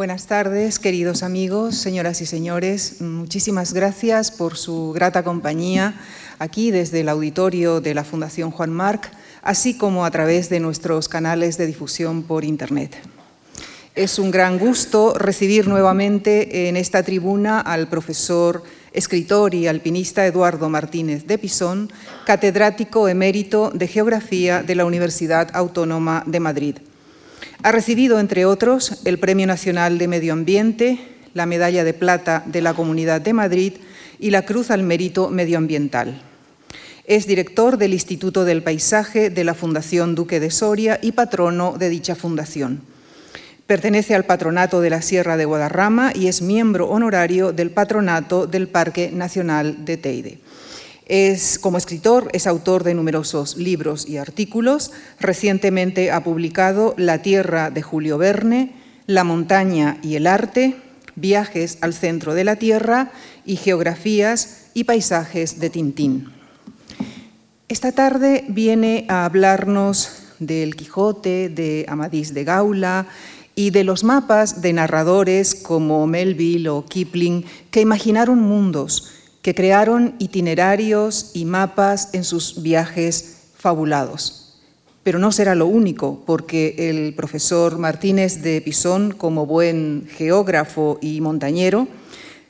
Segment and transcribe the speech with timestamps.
[0.00, 3.02] Buenas tardes, queridos amigos, señoras y señores.
[3.02, 5.92] Muchísimas gracias por su grata compañía
[6.38, 11.10] aquí desde el auditorio de la Fundación Juan Marc, así como a través de nuestros
[11.10, 12.96] canales de difusión por Internet.
[13.94, 18.62] Es un gran gusto recibir nuevamente en esta tribuna al profesor,
[18.94, 21.92] escritor y alpinista Eduardo Martínez de Pisón,
[22.24, 26.76] catedrático emérito de Geografía de la Universidad Autónoma de Madrid.
[27.62, 30.98] Ha recibido, entre otros, el Premio Nacional de Medio Ambiente,
[31.34, 33.74] la Medalla de Plata de la Comunidad de Madrid
[34.18, 36.20] y la Cruz al Mérito Medioambiental.
[37.04, 41.88] Es director del Instituto del Paisaje de la Fundación Duque de Soria y patrono de
[41.88, 42.82] dicha fundación.
[43.66, 48.68] Pertenece al Patronato de la Sierra de Guadarrama y es miembro honorario del Patronato del
[48.68, 50.38] Parque Nacional de Teide.
[51.10, 54.92] Es, como escritor, es autor de numerosos libros y artículos.
[55.18, 60.76] Recientemente ha publicado La Tierra de Julio Verne, La Montaña y el Arte,
[61.16, 63.10] Viajes al Centro de la Tierra
[63.44, 66.28] y Geografías y Paisajes de Tintín.
[67.66, 73.08] Esta tarde viene a hablarnos del Quijote, de Amadís de Gaula
[73.56, 80.14] y de los mapas de narradores como Melville o Kipling que imaginaron mundos que crearon
[80.18, 84.58] itinerarios y mapas en sus viajes fabulados.
[85.02, 91.20] Pero no será lo único, porque el profesor Martínez de Pisón, como buen geógrafo y
[91.20, 91.88] montañero,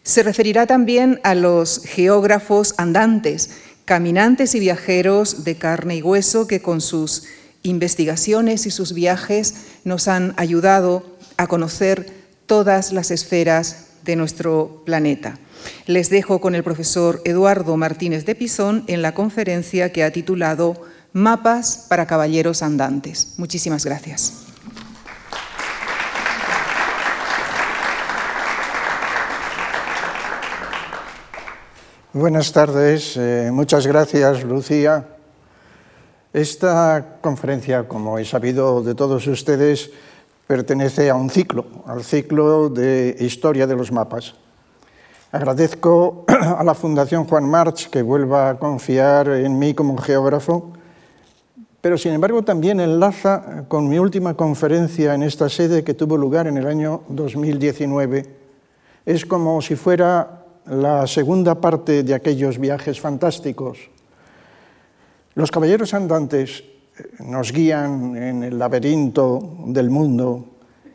[0.03, 3.51] se referirá también a los geógrafos andantes,
[3.85, 7.25] caminantes y viajeros de carne y hueso que con sus
[7.63, 9.55] investigaciones y sus viajes
[9.85, 11.05] nos han ayudado
[11.37, 12.07] a conocer
[12.47, 15.39] todas las esferas de nuestro planeta.
[15.87, 20.75] Les dejo con el profesor Eduardo Martínez de Pisón en la conferencia que ha titulado
[21.13, 23.35] Mapas para Caballeros Andantes.
[23.37, 24.47] Muchísimas gracias.
[32.13, 35.07] Buenas tardes, eh, muchas gracias Lucía.
[36.33, 39.93] Esta conferencia, como he sabido de todos ustedes,
[40.49, 44.35] pertenece a un ciclo, al ciclo de historia de los mapas.
[45.33, 46.25] Agradezco
[46.59, 50.73] a la Fundación Juan March que vuelva a confiar en mí como geógrafo,
[51.81, 56.49] pero sin embargo también enlaza con mi última conferencia en esta sede que tuvo lugar
[56.49, 58.27] en el año 2019.
[59.07, 63.79] Es como si fuera la segunda parte de aquellos viajes fantásticos.
[65.35, 66.65] Los caballeros andantes
[67.21, 70.45] nos guían en el laberinto del mundo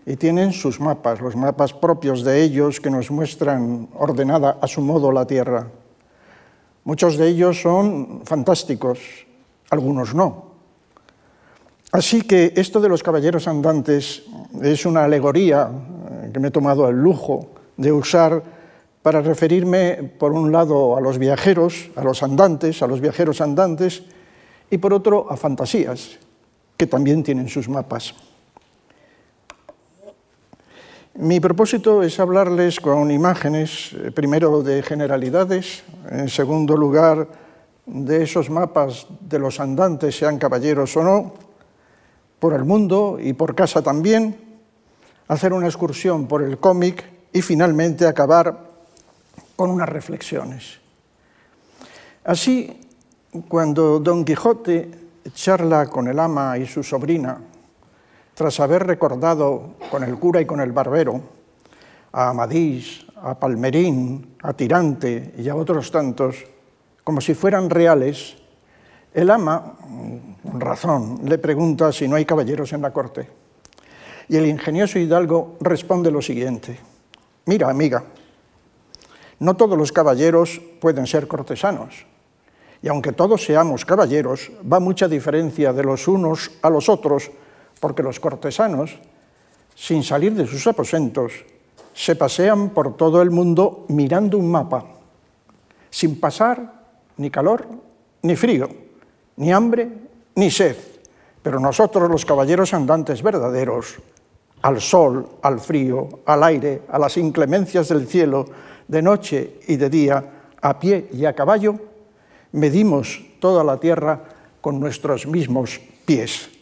[0.05, 4.81] y tienen sus mapas, los mapas propios de ellos que nos muestran ordenada a su
[4.81, 5.67] modo la Tierra.
[6.83, 8.99] Muchos de ellos son fantásticos,
[9.71, 10.53] algunos no.
[11.91, 14.23] Así que esto de los caballeros andantes
[14.61, 18.43] es una alegoría eh, que me he tomado el lujo de usar
[19.01, 24.03] para referirme, por un lado, a los viajeros, a los andantes, a los viajeros andantes,
[24.69, 26.17] y por otro, a fantasías,
[26.75, 28.15] que también tienen sus mapas.
[31.17, 37.29] Mi propósito es hablarles con imágenes, eh, primero de generalidades, en segundo lugar
[37.85, 41.33] de esos mapas de los andantes, sean caballeros o no,
[42.37, 44.35] por el mundo y por casa también,
[45.29, 48.59] hacer una excursión por el cómic y finalmente acabar
[49.55, 50.81] con unas reflexiones.
[52.25, 52.77] Así,
[53.47, 54.91] cuando Don Quijote
[55.33, 57.39] charla con el ama y su sobrina
[58.35, 61.21] tras haber recordado con el cura y con el barbero
[62.11, 66.43] a Amadís, a Palmerín, a Tirante y a otros tantos,
[67.03, 68.35] como si fueran reales,
[69.13, 69.75] el ama,
[70.43, 73.29] con razón, le pregunta si no hay caballeros en la corte.
[74.27, 76.77] Y el ingenioso hidalgo responde lo siguiente,
[77.45, 78.03] mira, amiga,
[79.39, 82.05] no todos los caballeros pueden ser cortesanos,
[82.81, 87.31] y aunque todos seamos caballeros, va mucha diferencia de los unos a los otros
[87.85, 88.97] porque los cortesanos,
[89.75, 91.45] sin salir de sus aposentos,
[91.93, 94.87] se pasean por todo el mundo mirando un mapa,
[95.91, 96.81] sin pasar
[97.17, 97.67] ni calor
[98.23, 98.67] ni frío,
[99.35, 99.87] ni hambre
[100.33, 100.75] ni sed.
[101.43, 103.97] Pero nosotros, los caballeros andantes verdaderos,
[104.63, 108.47] al sol, al frío, al aire, a las inclemencias del cielo,
[108.87, 111.75] de noche y de día, a pie y a caballo,
[112.51, 114.23] medimos toda la tierra
[114.59, 116.54] con nuestros mismos pies.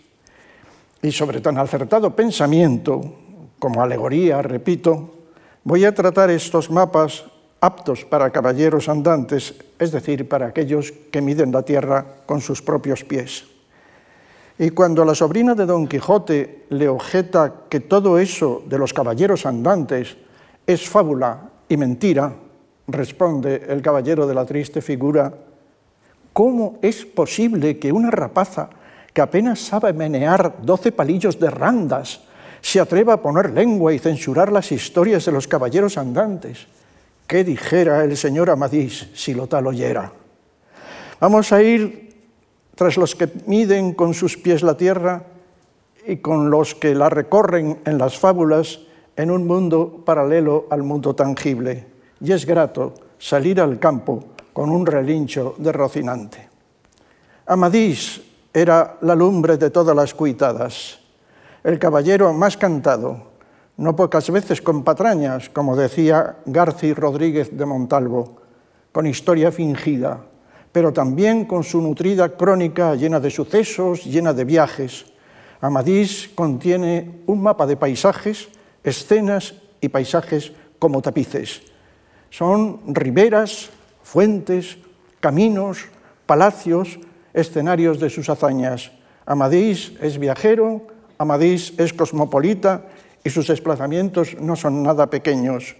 [1.03, 3.01] Y sobre tan acertado pensamiento,
[3.59, 5.27] como alegoría, repito,
[5.63, 7.25] voy a tratar estos mapas
[7.59, 13.03] aptos para caballeros andantes, es decir, para aquellos que miden la tierra con sus propios
[13.03, 13.45] pies.
[14.57, 19.45] Y cuando la sobrina de Don Quijote le objeta que todo eso de los caballeros
[19.45, 20.15] andantes
[20.65, 22.33] es fábula y mentira,
[22.87, 25.33] responde el caballero de la triste figura,
[26.31, 28.69] ¿cómo es posible que una rapaza
[29.13, 32.21] que apenas sabe menear doce palillos de randas
[32.61, 36.65] se atreva a poner lengua y censurar las historias de los caballeros andantes?
[37.27, 40.11] ¿Qué dijera el señor Amadís si lo tal oyera?
[41.19, 42.15] Vamos a ir
[42.75, 45.23] tras los que miden con sus pies la tierra
[46.07, 48.79] y con los que la recorren en las fábulas
[49.15, 51.85] en un mundo paralelo al mundo tangible.
[52.19, 56.49] Y es grato salir al campo con un relincho de Rocinante.
[57.45, 58.21] Amadís
[58.53, 60.99] era la lumbre de todas las cuitadas,
[61.63, 63.33] el caballero más cantado,
[63.77, 68.37] no pocas veces con patrañas, como decía Garci Rodríguez de Montalvo,
[68.91, 70.21] con historia fingida,
[70.71, 75.05] pero también con su nutrida crónica llena de sucesos, llena de viajes.
[75.61, 78.49] Amadís contiene un mapa de paisajes,
[78.83, 81.63] escenas y paisajes como tapices.
[82.29, 83.69] Son riberas,
[84.03, 84.77] fuentes,
[85.19, 85.85] caminos,
[86.25, 86.99] palacios,
[87.33, 88.91] escenarios de sus hazañas.
[89.25, 90.81] Amadís es viajero,
[91.17, 92.85] Amadís es cosmopolita
[93.23, 95.75] y sus desplazamientos no son nada pequeños.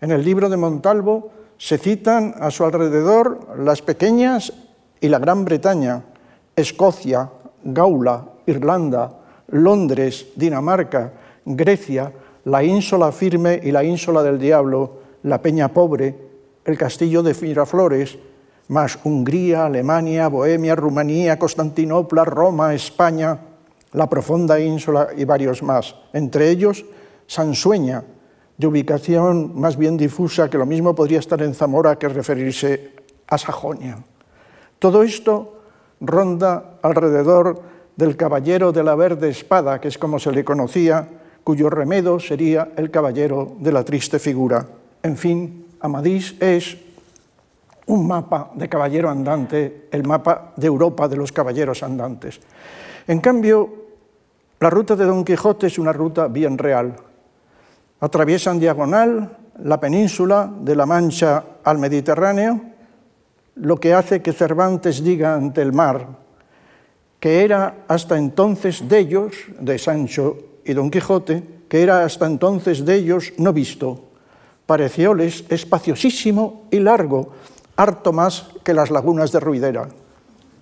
[0.00, 4.52] En el libro de Montalvo se citan a su alrededor las pequeñas
[5.00, 6.04] y la Gran Bretaña,
[6.56, 7.30] Escocia,
[7.64, 9.12] Gaula, Irlanda,
[9.48, 11.12] Londres, Dinamarca,
[11.44, 12.12] Grecia,
[12.44, 16.14] la ínsula firme y la ínsula del diablo, la Peña Pobre,
[16.64, 18.18] el castillo de Miraflores,
[18.70, 23.36] más Hungría, Alemania, Bohemia, Rumanía, Constantinopla, Roma, España,
[23.92, 26.84] la profunda ínsula y varios más, entre ellos
[27.26, 28.04] Sansueña,
[28.56, 32.92] de ubicación más bien difusa, que lo mismo podría estar en Zamora que referirse
[33.26, 33.98] a Sajonia.
[34.78, 35.62] Todo esto
[36.00, 37.62] ronda alrededor
[37.96, 41.08] del caballero de la verde espada, que es como se le conocía,
[41.42, 44.66] cuyo remedo sería el caballero de la triste figura.
[45.02, 46.76] En fin, Amadís es
[47.90, 52.40] un mapa de caballero andante, el mapa de Europa de los caballeros andantes.
[53.06, 53.68] En cambio,
[54.60, 56.96] la ruta de Don Quijote es una ruta bien real.
[58.00, 62.60] Atraviesan diagonal la península de la Mancha al Mediterráneo,
[63.56, 66.20] lo que hace que Cervantes diga ante el mar
[67.20, 72.84] que era hasta entonces de ellos, de Sancho y Don Quijote, que era hasta entonces
[72.84, 74.08] de ellos no visto.
[74.64, 77.32] Parecióles espaciosísimo y largo,
[77.80, 79.88] harto más que las lagunas de Ruidera.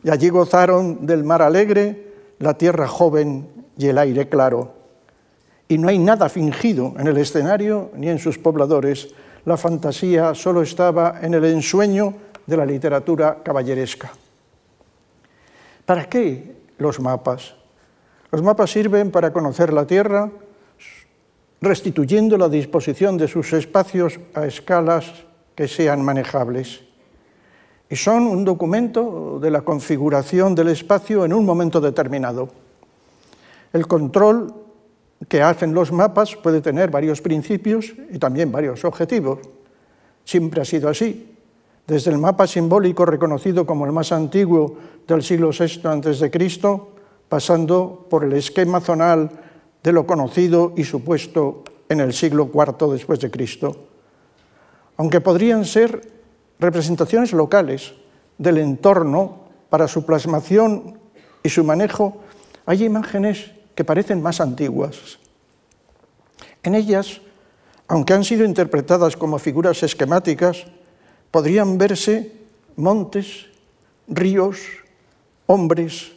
[0.05, 4.75] Y allí gozaron del mar alegre, la tierra joven y el aire claro.
[5.67, 9.09] Y no hay nada fingido en el escenario ni en sus pobladores.
[9.45, 12.15] La fantasía solo estaba en el ensueño
[12.47, 14.13] de la literatura caballeresca.
[15.85, 17.55] ¿Para qué los mapas?
[18.31, 20.31] Los mapas sirven para conocer la Tierra,
[21.61, 25.13] restituyendo la disposición de sus espacios a escalas
[25.57, 26.88] que sean manejables.
[27.91, 32.49] Y son un documento de la configuración del espacio en un momento determinado.
[33.73, 34.53] El control
[35.27, 39.41] que hacen los mapas puede tener varios principios y también varios objetivos.
[40.25, 41.35] Siempre ha sido así.
[41.87, 44.77] Desde el mapa simbólico reconocido como el más antiguo
[45.07, 46.31] del siglo VI a.C.,
[47.29, 49.31] pasando por el esquema zonal
[49.83, 53.77] de lo conocido y supuesto en el siglo IV después de Cristo.
[54.99, 56.18] Aunque podrían ser
[56.59, 57.95] representaciones locales
[58.39, 60.99] del entorno para su plasmación
[61.43, 62.19] y su manejo,
[62.67, 65.19] hay imágenes que parecen más antiguas.
[66.63, 67.21] En ellas,
[67.87, 70.65] aunque han sido interpretadas como figuras esquemáticas,
[71.31, 72.33] podrían verse
[72.77, 73.47] montes,
[74.09, 74.59] ríos,
[75.47, 76.13] hombres,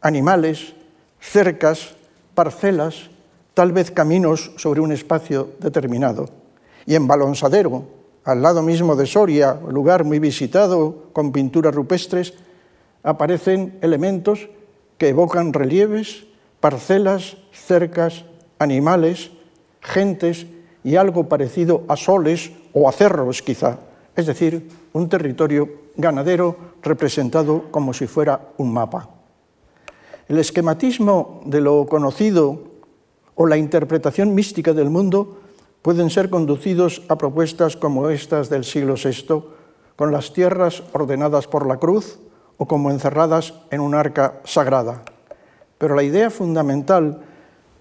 [0.00, 0.74] animales,
[1.20, 1.96] cercas,
[2.34, 3.10] parcelas,
[3.54, 6.28] tal vez caminos sobre un espacio determinado.
[6.86, 7.97] Y en Balonsadero,
[8.28, 12.34] al lado mismo de Soria, lugar muy visitado con pinturas rupestres,
[13.02, 14.50] aparecen elementos
[14.98, 16.26] que evocan relieves
[16.60, 18.26] parcelas, cercas,
[18.58, 19.30] animales,
[19.80, 20.46] gentes
[20.84, 23.78] y algo parecido a soles o a cerros quizá,
[24.14, 29.08] es decir, un territorio ganadero representado como si fuera un mapa.
[30.28, 32.60] El esquematismo de lo conocido
[33.36, 35.38] o la interpretación mística del mundo
[35.82, 39.44] pueden ser conducidos a propuestas como estas del siglo VI,
[39.96, 42.18] con las tierras ordenadas por la cruz
[42.56, 45.02] o como encerradas en un arca sagrada.
[45.78, 47.20] Pero la idea fundamental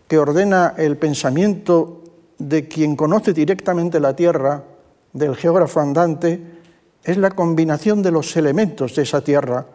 [0.08, 2.04] que ordena el pensamiento
[2.38, 4.64] de quien conoce directamente la tierra,
[5.14, 6.40] del geógrafo andante,
[7.04, 9.66] es la combinación de los elementos de esa tierra,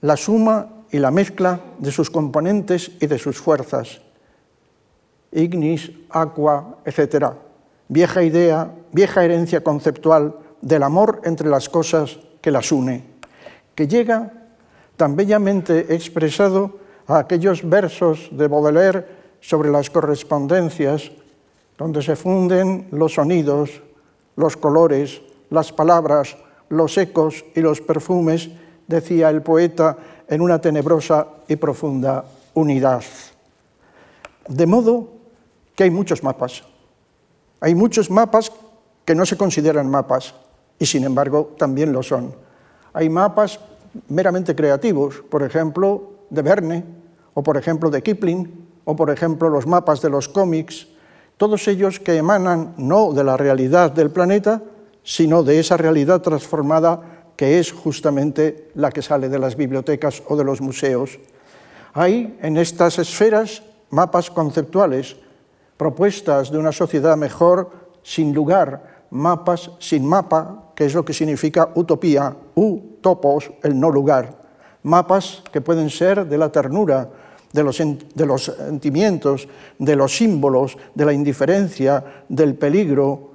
[0.00, 4.00] la suma y la mezcla de sus componentes y de sus fuerzas.
[5.30, 7.26] Ignis, aqua, etc.
[7.92, 13.04] Vieja idea, vieja herencia conceptual del amor entre las cosas que las une,
[13.74, 14.32] que llega
[14.96, 19.06] tan bellamente expresado a aquellos versos de Baudelaire
[19.42, 21.12] sobre las correspondencias,
[21.76, 23.82] donde se funden los sonidos,
[24.36, 25.20] los colores,
[25.50, 26.38] las palabras,
[26.70, 28.48] los ecos y los perfumes,
[28.86, 33.04] decía el poeta, en una tenebrosa y profunda unidad.
[34.48, 35.10] De modo
[35.74, 36.71] que hay muchos mapas.
[37.62, 38.50] Hay muchos mapas
[39.04, 40.34] que no se consideran mapas
[40.80, 42.34] y sin embargo también lo son.
[42.92, 43.60] Hay mapas
[44.08, 46.84] meramente creativos, por ejemplo, de Verne,
[47.34, 50.88] o por ejemplo de Kipling, o por ejemplo los mapas de los cómics,
[51.36, 54.60] todos ellos que emanan no de la realidad del planeta,
[55.04, 60.34] sino de esa realidad transformada que es justamente la que sale de las bibliotecas o
[60.34, 61.20] de los museos.
[61.94, 65.16] Hay en estas esferas mapas conceptuales,
[65.82, 67.68] propuestas de una sociedad mejor
[68.04, 74.38] sin lugar, mapas sin mapa, que es lo que significa utopía, utopos, el no lugar.
[74.84, 77.10] Mapas que pueden ser de la ternura,
[77.52, 83.32] de los, de los sentimientos, de los símbolos, de la indiferencia, del peligro,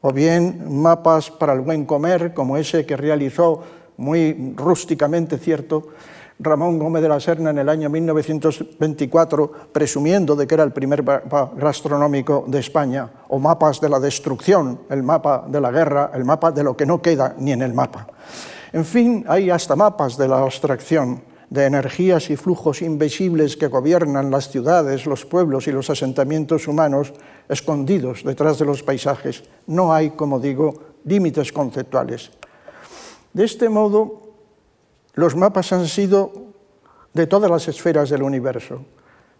[0.00, 3.64] o bien mapas para el buen comer, como ese que realizó
[4.00, 5.88] muy rústicamente cierto
[6.42, 11.02] Ramón Gómez de la Serna en el año 1924, presumiendo de que era el primer
[11.02, 16.24] mapa gastronómico de España, o mapas de la destrucción, el mapa de la guerra, el
[16.24, 18.06] mapa de lo que no queda ni en el mapa.
[18.72, 24.30] En fin, hay hasta mapas de la abstracción, de energías y flujos invisibles que gobiernan
[24.30, 27.12] las ciudades, los pueblos y los asentamientos humanos
[27.48, 29.42] escondidos detrás de los paisajes.
[29.66, 32.30] No hay, como digo, límites conceptuales.
[33.32, 34.22] De este modo,
[35.14, 36.32] los mapas han sido
[37.12, 38.82] de todas las esferas del universo,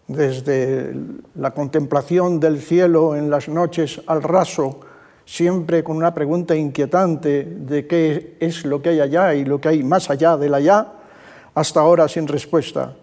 [0.07, 0.93] desde
[1.35, 4.79] la contemplación del cielo en las noches al raso,
[5.25, 9.69] siempre con una pregunta inquietante de qué es lo que hay allá y lo que
[9.69, 10.87] hay más allá del allá,
[11.53, 12.95] hasta ahora sin respuesta.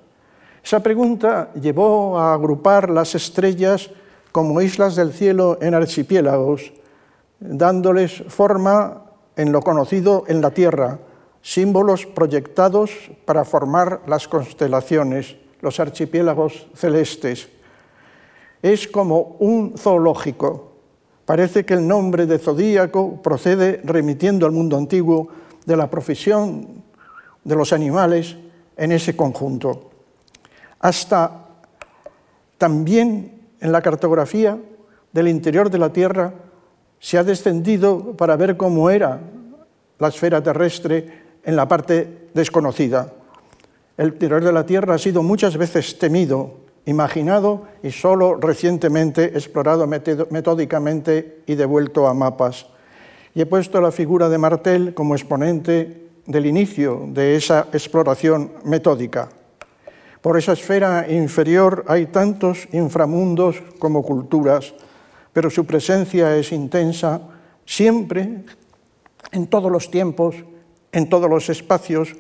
[0.62, 3.90] Esa pregunta llevó a agrupar las estrellas
[4.32, 6.72] como islas del cielo en archipiélagos,
[7.40, 9.07] dándoles forma
[9.38, 10.98] en lo conocido en la Tierra,
[11.40, 12.90] símbolos proyectados
[13.24, 17.48] para formar las constelaciones, los archipiélagos celestes.
[18.60, 20.72] Es como un zoológico.
[21.24, 25.28] Parece que el nombre de zodíaco procede remitiendo al mundo antiguo
[25.64, 26.82] de la profesión
[27.44, 28.36] de los animales
[28.76, 29.90] en ese conjunto.
[30.80, 31.46] Hasta
[32.58, 34.58] también en la cartografía
[35.12, 36.34] del interior de la Tierra
[37.00, 39.20] se ha descendido para ver cómo era
[39.98, 43.12] la esfera terrestre en la parte desconocida.
[43.96, 46.54] El interior de la Tierra ha sido muchas veces temido,
[46.86, 52.66] imaginado y solo recientemente explorado metódicamente y devuelto a mapas.
[53.34, 59.28] Y he puesto la figura de Martel como exponente del inicio de esa exploración metódica.
[60.20, 64.74] Por esa esfera inferior hay tantos inframundos como culturas,
[65.32, 67.20] pero su presencia es intensa
[67.64, 68.44] siempre,
[69.32, 70.36] en todos los tiempos,
[70.90, 72.16] en todos los espacios,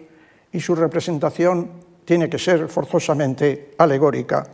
[0.52, 1.70] y su representación
[2.04, 4.46] tiene que ser forzosamente alegórica.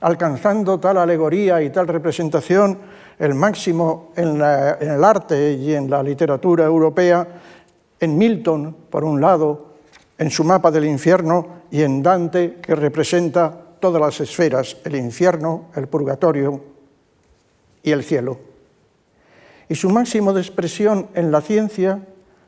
[0.00, 2.78] Alcanzando tal alegoría y tal representación,
[3.18, 7.26] el máximo en, el arte y en la literatura europea
[8.00, 9.74] en Milton, por un lado,
[10.18, 15.66] en su mapa del infierno, y en Dante, que representa todas las esferas, el infierno,
[15.74, 16.73] el purgatorio
[17.84, 18.38] y el cielo.
[19.68, 22.00] Y su máximo de expresión en la ciencia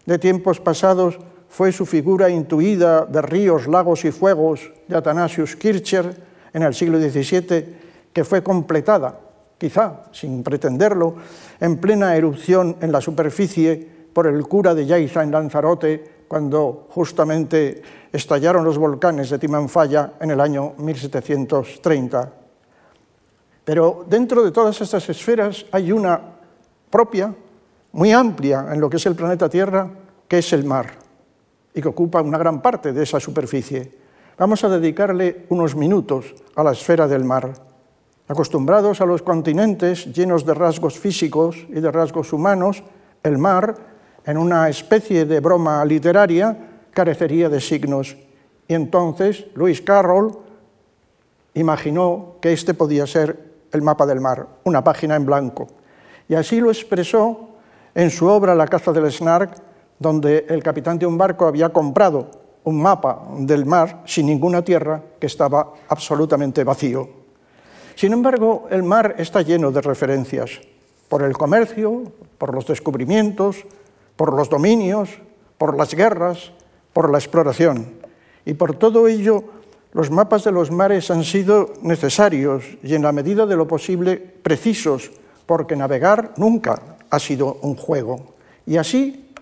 [0.05, 6.17] de tiempos pasados fue su figura intuida de ríos, lagos y fuegos de Athanasius Kircher
[6.53, 7.77] en el siglo XVII,
[8.13, 9.21] que fue completada,
[9.59, 11.15] quizá sin pretenderlo,
[11.61, 17.83] en plena erupción en la superficie por el cura de Yaiza en Lanzarote cuando justamente
[18.13, 22.46] estallaron los volcanes de Timanfaya en el año 1730.
[23.67, 26.21] Pero dentro de todas estas esferas hay una
[26.89, 27.35] propia,
[27.91, 29.91] muy amplia en lo que es el planeta Tierra,
[30.29, 30.93] que es el mar,
[31.75, 33.91] y que ocupa una gran parte de esa superficie.
[34.39, 37.55] Vamos a dedicarle unos minutos a la esfera del mar.
[38.29, 42.85] Acostumbrados a los continentes llenos de rasgos físicos y de rasgos humanos,
[43.25, 43.75] el mar
[44.25, 46.57] en una especie de broma literaria,
[46.93, 48.17] carecería de signos.
[48.69, 50.39] Y entonces Luis Carroll
[51.55, 53.46] imaginó que este podía ser
[53.77, 55.69] el mapa del mar, una página en blanco.
[56.29, 57.51] Y así lo expresó
[57.95, 59.55] en su obra La caza del Snark,
[59.99, 62.31] donde el capitán de un barco había comprado
[62.65, 67.09] un mapa del mar sin ninguna tierra que estaba absolutamente vacío.
[67.95, 70.61] Sin embargo, el mar está lleno de referencias
[71.09, 72.03] por el comercio,
[72.39, 73.65] por los descubrimientos,
[74.17, 75.11] por los dominios,
[75.57, 76.53] por las guerras,
[76.93, 77.95] por la exploración.
[78.45, 79.45] Y por todo ello,
[79.97, 84.19] los mapas de los mares han sido necesarios y en la medida de lo posible
[84.19, 85.11] precisos,
[85.47, 88.35] porque navegar nunca ha sido un juego.
[88.67, 89.33] Y así,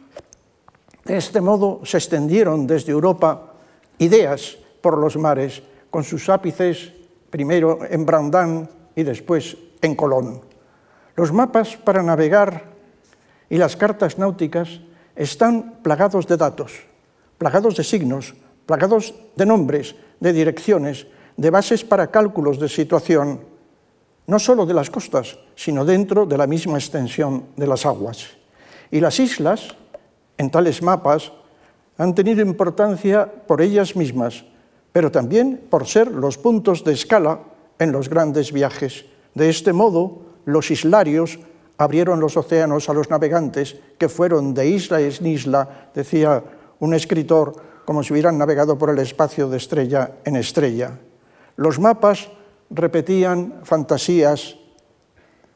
[1.05, 3.55] de este modo, se extendieron desde Europa
[3.99, 6.93] ideas por los mares, con sus ápices
[7.31, 10.41] primero en Brandán y después en Colón.
[11.17, 12.63] Los mapas para navegar
[13.51, 14.69] y las cartas náuticas
[15.17, 16.79] están plagados de datos,
[17.39, 21.07] plagados de signos, plagados de nombres, de direcciones,
[21.37, 23.41] de bases para cálculos de situación,
[24.27, 28.31] no solo de las costas, sino dentro de la misma extensión de las aguas.
[28.91, 29.77] Y las islas,
[30.39, 31.33] en tales mapas,
[31.99, 34.45] han tenido importancia por ellas mismas,
[34.93, 37.41] pero también por ser los puntos de escala
[37.79, 39.05] en los grandes viajes.
[39.35, 41.39] De este modo, los islarios
[41.77, 46.43] abrieron los océanos a los navegantes que fueron de isla en isla, decía
[46.79, 47.55] un escritor,
[47.85, 50.99] como si hubieran navegado por el espacio de estrella en estrella.
[51.57, 52.29] Los mapas
[52.71, 54.57] repetían fantasías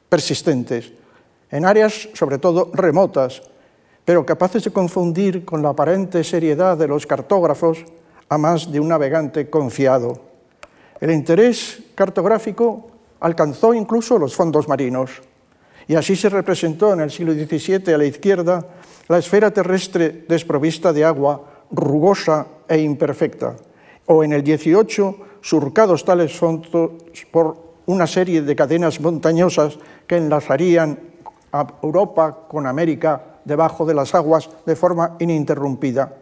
[0.08, 0.92] persistentes,
[1.50, 3.42] en áreas sobre todo remotas,
[4.04, 7.84] pero capaces de confundir con la aparente seriedad de los cartógrafos
[8.28, 10.20] a más de un navegante confiado.
[11.00, 15.22] El interés cartográfico alcanzó incluso los fondos marinos.
[15.86, 18.66] Y así se representó en el siglo XVII a la izquierda
[19.08, 23.56] la esfera terrestre desprovista de agua, rugosa e imperfecta,
[24.06, 26.90] o en el XVIII surcados tales fondos
[27.30, 30.98] por una serie de cadenas montañosas que enlazarían
[31.52, 36.12] a Europa con América debajo de las aguas de forma ininterrumpida.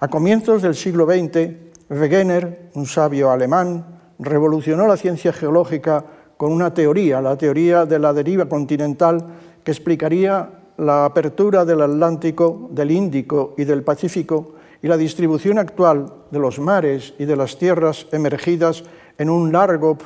[0.00, 6.04] A comienzos del siglo XX, Wegener, un sabio alemán, revolucionó la ciencia geológica
[6.36, 9.26] con una teoría, la teoría de la deriva continental,
[9.62, 16.12] que explicaría la apertura del Atlántico, del Índico y del Pacífico y la distribución actual
[16.30, 18.82] de los mares y de las tierras emergidas
[19.18, 19.96] en un largo,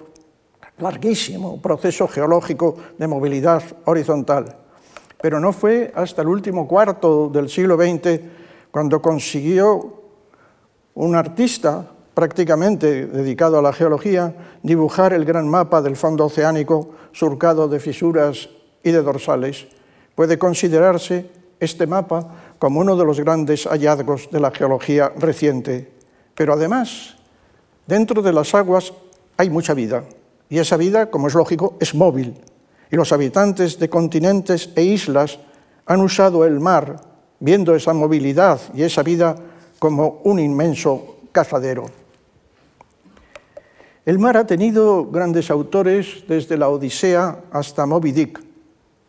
[0.79, 4.57] larguísimo proceso geológico de movilidad horizontal.
[5.21, 8.21] Pero no fue hasta el último cuarto del siglo XX
[8.71, 10.03] cuando consiguió
[10.95, 17.69] un artista prácticamente dedicado a la geología, dibujar el gran mapa del fondo oceánico surcado
[17.69, 18.49] de fisuras
[18.83, 19.69] y de dorsales.
[20.17, 25.93] Puede considerarse este mapa como uno de los grandes hallazgos de la geología reciente.
[26.35, 27.17] Pero además,
[27.87, 28.93] dentro de las aguas
[29.37, 30.05] hay mucha vida,
[30.49, 32.35] y esa vida, como es lógico, es móvil.
[32.91, 35.39] Y los habitantes de continentes e islas
[35.85, 37.01] han usado el mar,
[37.39, 39.37] viendo esa movilidad y esa vida
[39.79, 41.87] como un inmenso cazadero.
[44.07, 48.41] El mar ha tenido grandes autores desde la Odisea hasta Moby Dick,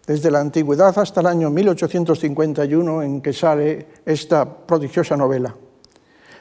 [0.07, 5.53] desde la antigüedad hasta el año 1851 en que sale esta prodigiosa novela.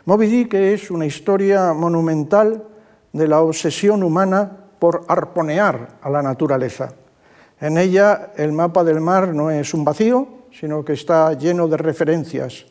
[0.04, 2.64] Moby Dick es una historia monumental
[3.12, 6.94] de la obsesión humana por arponear a la naturaleza.
[7.60, 11.76] En ella el mapa del mar no es un vacío, sino que está lleno de
[11.76, 12.66] referencias,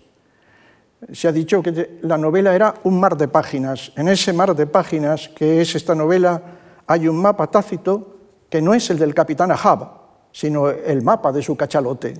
[1.12, 3.92] se ha dicho que la novela era un mar de páginas.
[3.96, 6.42] En ese mar de páginas que es esta novela
[6.88, 8.18] hay un mapa tácito
[8.50, 10.05] que no es el del capitán Ahab,
[10.36, 12.14] sino el mapa de su cachalote.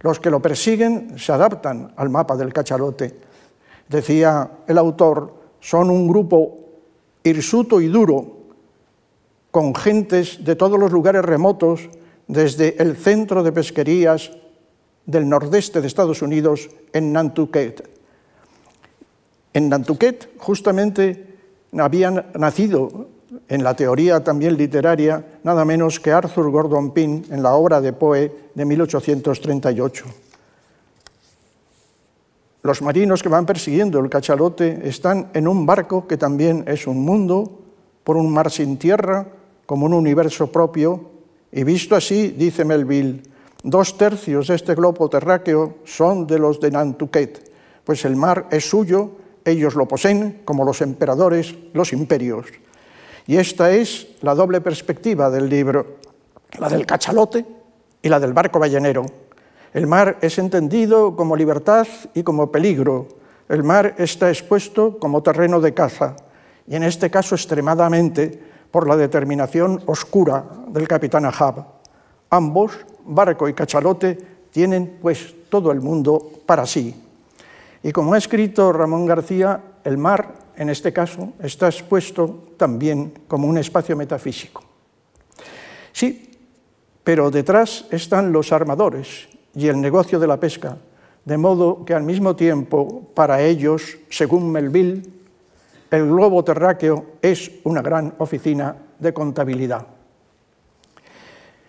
[0.00, 3.20] Los que lo persiguen se adaptan al mapa del cachalote.
[3.88, 6.58] Decía el autor, son un grupo
[7.22, 8.38] hirsuto y duro,
[9.52, 11.88] con gentes de todos los lugares remotos,
[12.26, 14.32] desde el centro de pesquerías
[15.06, 17.88] del nordeste de Estados Unidos, en Nantucket.
[19.54, 21.38] En Nantucket justamente
[21.78, 23.06] habían nacido
[23.50, 27.92] en la teoría también literaria nada menos que Arthur Gordon Pym en la obra de
[27.92, 30.04] Poe de 1838.
[32.62, 37.04] Los marinos que van persiguiendo el cachalote están en un barco que también es un
[37.04, 37.58] mundo,
[38.04, 39.26] por un mar sin tierra,
[39.66, 41.10] como un universo propio,
[41.50, 43.22] y visto así, dice Melville,
[43.62, 47.50] Dos tercios de este globo terráqueo son de los de Nantucket,
[47.84, 49.10] pues el mar es suyo,
[49.44, 52.46] ellos lo poseen como los emperadores, los imperios.
[53.26, 55.98] Y esta es la doble perspectiva del libro,
[56.58, 57.44] la del cachalote
[58.02, 59.06] y la del barco ballenero.
[59.72, 63.06] El mar es entendido como libertad y como peligro.
[63.48, 66.16] El mar está expuesto como terreno de caza,
[66.66, 71.66] y en este caso extremadamente por la determinación oscura del capitán Ahab.
[72.30, 72.72] Ambos
[73.04, 74.18] barco y cachalote
[74.50, 76.94] tienen pues todo el mundo para sí.
[77.82, 83.48] Y como ha escrito Ramón García, el mar, en este caso, está expuesto también como
[83.48, 84.62] un espacio metafísico.
[85.90, 86.36] Sí,
[87.02, 90.76] pero detrás están los armadores y el negocio de la pesca,
[91.24, 95.02] de modo que al mismo tiempo, para ellos, según Melville,
[95.90, 99.86] el globo terráqueo es una gran oficina de contabilidad.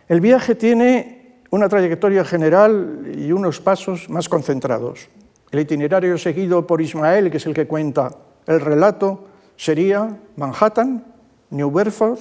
[0.09, 5.07] El viaje tiene una trayectoria general y unos pasos más concentrados.
[5.49, 8.11] El itinerario seguido por Ismael, que es el que cuenta
[8.47, 9.25] el relato,
[9.55, 11.03] sería Manhattan,
[11.51, 12.19] New Bedford,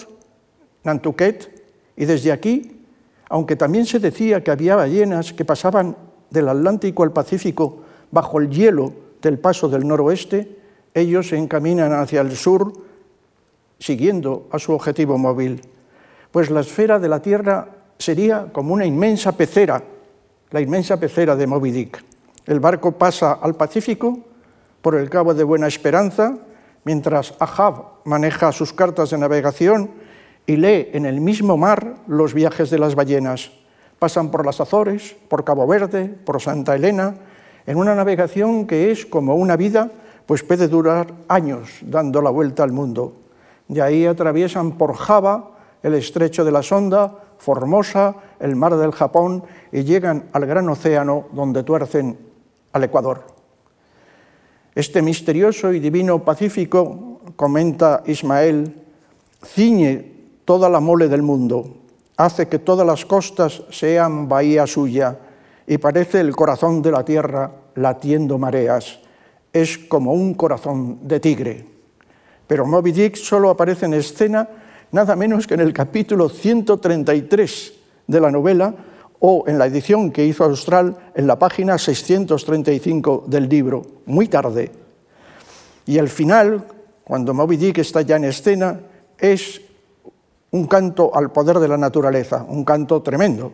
[0.84, 1.62] Nantucket,
[1.96, 2.84] y desde aquí,
[3.28, 5.96] aunque también se decía que había ballenas que pasaban
[6.30, 10.58] del Atlántico al Pacífico bajo el hielo del paso del noroeste,
[10.94, 12.72] ellos se encaminan hacia el sur
[13.78, 15.60] siguiendo a su objetivo móvil,
[16.30, 19.82] pues la esfera de la Tierra sería como una inmensa pecera,
[20.50, 22.04] la inmensa pecera de Moby Dick.
[22.46, 24.18] El barco pasa al Pacífico
[24.82, 26.36] por el Cabo de Buena Esperanza,
[26.84, 29.90] mientras Ahab maneja sus cartas de navegación
[30.46, 33.50] y lee en el mismo mar los viajes de las ballenas.
[33.98, 37.14] Pasan por las Azores, por Cabo Verde, por Santa Elena,
[37.66, 39.90] en una navegación que es como una vida,
[40.26, 43.12] pues puede durar años dando la vuelta al mundo.
[43.68, 45.50] De ahí atraviesan por Java
[45.82, 51.26] el estrecho de la Sonda, Formosa, el mar del Japón y llegan al gran océano
[51.32, 52.18] donde tuercen
[52.72, 53.39] al Ecuador.
[54.74, 58.72] Este misterioso y divino Pacífico, comenta Ismael,
[59.44, 60.12] ciñe
[60.44, 61.78] toda la mole del mundo,
[62.16, 65.18] hace que todas las costas sean bahía suya
[65.66, 69.00] y parece el corazón de la tierra latiendo mareas.
[69.52, 71.64] Es como un corazón de tigre.
[72.46, 74.48] Pero Moby Dick solo aparece en escena
[74.92, 77.72] nada menos que en el capítulo 133
[78.06, 78.74] de la novela
[79.20, 84.70] o en la edición que hizo Austral en la página 635 del libro, muy tarde.
[85.86, 86.66] Y el final,
[87.04, 88.80] cuando Moby Dick está ya en escena,
[89.18, 89.60] es
[90.50, 93.52] un canto al poder de la naturaleza, un canto tremendo,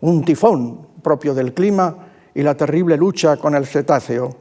[0.00, 1.94] un tifón propio del clima
[2.34, 4.34] y la terrible lucha con el cetáceo,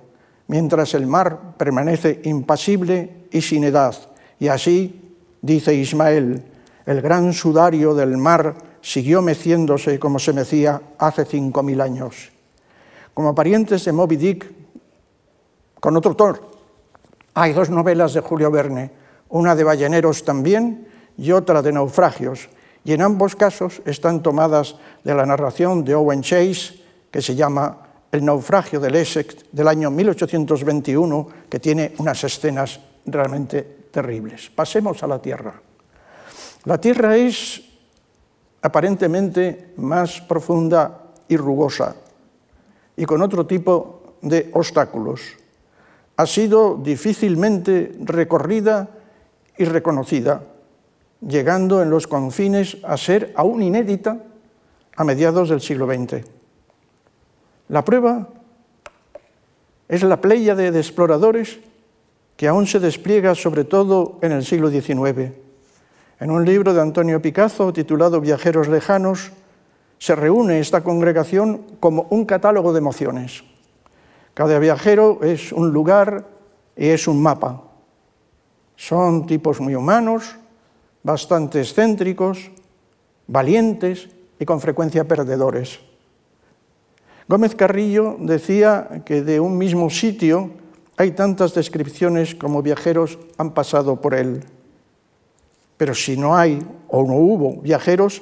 [0.47, 3.95] mientras el mar permanece impasible y sin edad,
[4.39, 5.03] y así
[5.43, 6.41] Dice Ismael,
[6.85, 12.31] el gran sudario del mar siguió meciéndose como se mecía hace cinco mil años.
[13.13, 14.51] Como parientes de Moby Dick,
[15.79, 16.51] con otro autor,
[17.33, 18.91] hay dos novelas de Julio Verne,
[19.29, 22.49] una de balleneros también y otra de naufragios,
[22.83, 27.77] y en ambos casos están tomadas de la narración de Owen Chase, que se llama
[28.11, 34.49] El naufragio del Essex del año 1821, que tiene unas escenas realmente terribles.
[34.49, 35.53] Pasemos a la Tierra.
[36.65, 37.72] La Tierra es
[38.63, 41.95] aparentemente más profunda y rugosa
[42.95, 45.21] y con otro tipo de obstáculos.
[46.15, 48.89] Ha sido difícilmente recorrida
[49.57, 50.43] y reconocida,
[51.19, 54.23] llegando en los confines a ser aún inédita
[54.95, 56.25] a mediados del siglo XX.
[57.67, 58.29] La prueba
[59.89, 61.59] es la playa de exploradores
[62.37, 65.42] que aún se despliega sobre todo en el siglo XIX.
[66.19, 69.31] En un libro de Antonio Picazo titulado Viajeros lejanos,
[69.97, 73.43] se reúne esta congregación como un catálogo de emociones.
[74.33, 76.27] Cada viajero es un lugar
[76.75, 77.63] y es un mapa.
[78.75, 80.35] Son tipos muy humanos,
[81.03, 82.51] bastante excéntricos,
[83.27, 85.79] valientes y con frecuencia perdedores.
[87.27, 90.51] Gómez Carrillo decía que de un mismo sitio
[90.97, 94.43] hay tantas descripciones como viajeros han pasado por él.
[95.83, 98.21] Pero si no hay o no hubo viajeros,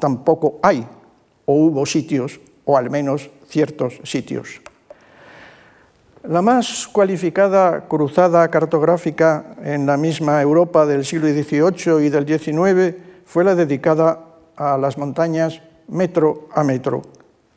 [0.00, 0.88] tampoco hay
[1.44, 4.62] o hubo sitios, o al menos ciertos sitios.
[6.24, 12.96] La más cualificada cruzada cartográfica en la misma Europa del siglo XVIII y del XIX
[13.26, 14.18] fue la dedicada
[14.56, 17.02] a las montañas metro a metro,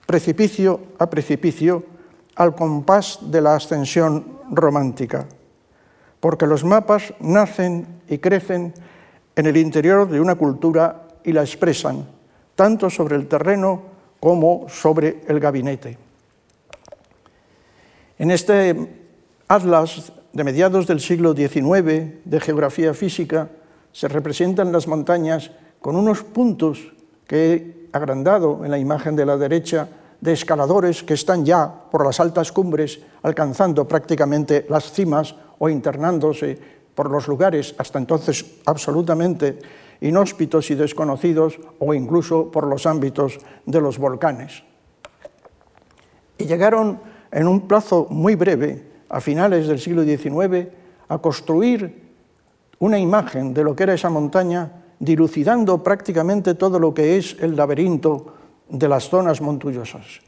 [0.06, 1.82] precipicio a precipicio,
[2.36, 5.26] al compás de la ascensión romántica,
[6.20, 8.74] porque los mapas nacen y crecen
[9.36, 12.06] en el interior de una cultura y la expresan,
[12.56, 13.82] tanto sobre el terreno
[14.19, 15.98] como sobre el gabinete.
[18.17, 19.04] En este
[19.48, 23.50] atlas de mediados del siglo XIX de geografía física
[23.91, 26.93] se representan las montañas con unos puntos
[27.28, 29.88] que he agrandado en la imagen de la derecha
[30.19, 36.58] de escaladores que están ya por las altas cumbres alcanzando prácticamente las cimas o internándose
[36.96, 39.60] por los lugares hasta entonces absolutamente
[40.02, 44.64] inhóspitos y desconocidos o incluso por los ámbitos de los volcanes.
[46.38, 47.00] Y llegaron
[47.32, 50.68] en un plazo muy breve a finales del siglo XIX
[51.08, 52.04] a construir
[52.80, 57.56] una imagen de lo que era esa montaña, dilucidando prácticamente todo lo que es el
[57.56, 58.34] laberinto
[58.70, 60.22] de las zonas montullosas.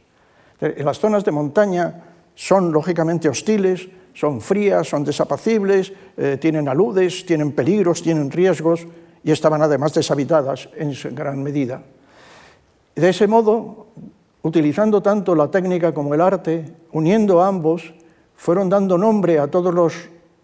[0.59, 2.03] Las zonas de montaña
[2.35, 8.87] son lógicamente hostiles, son frías, son desapacibles, eh, tienen aludes, tienen peligros, tienen riesgos
[9.23, 11.83] y estaban además deshabitadas en gran medida.
[12.95, 13.85] De ese modo,
[14.41, 17.93] utilizando tanto la técnica como el arte, uniendo ambos,
[18.35, 19.93] fueron dando nombre a todos los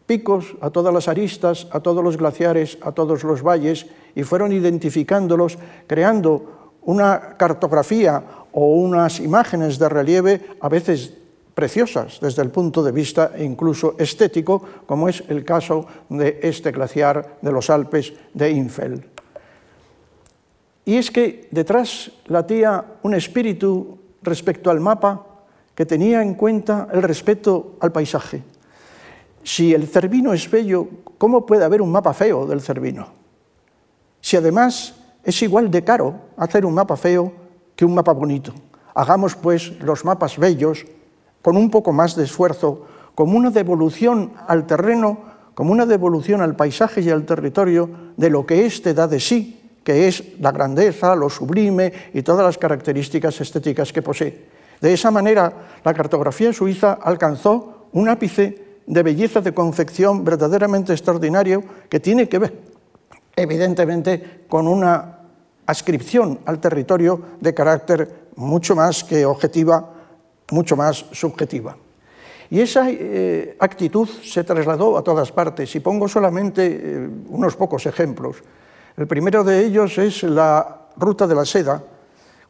[0.06, 4.52] picos, a todas las aristas, a todos los glaciares, a todos los valles, y fueron
[4.52, 5.58] identificándolos,
[5.88, 11.23] creando una cartografía o unas imágenes de relieve a veces
[11.54, 17.38] preciosas desde el punto de vista incluso estético, como es el caso de este glaciar
[17.42, 19.06] de los Alpes de Infel.
[20.86, 25.26] Y es que detrás latía un espíritu respecto al mapa
[25.76, 28.44] que tenía en cuenta el respeto al paisaje.
[29.44, 30.88] Si el Cervino es bello,
[31.18, 33.08] ¿cómo puede haber un mapa feo del Cervino?
[34.22, 37.32] Si además es igual de caro hacer un mapa feo
[37.76, 38.54] que un mapa bonito.
[38.94, 40.86] Hagamos pues los mapas bellos
[41.44, 45.20] con un poco más de esfuerzo, como una devolución al terreno,
[45.54, 49.60] como una devolución al paisaje y al territorio de lo que éste da de sí,
[49.84, 54.48] que es la grandeza, lo sublime y todas las características estéticas que posee.
[54.80, 55.54] De esa manera,
[55.84, 62.40] la cartografía suiza alcanzó un ápice de belleza de confección verdaderamente extraordinario que tiene que
[62.40, 62.60] ver,
[63.36, 65.20] evidentemente, con una
[65.66, 69.93] ascripción al territorio de carácter mucho más que objetiva,
[70.54, 71.76] mucho más subjetiva.
[72.50, 77.86] Y esa eh, actitud se trasladó a todas partes, y pongo solamente eh, unos pocos
[77.88, 78.38] ejemplos.
[78.96, 81.82] El primero de ellos es la ruta de la seda.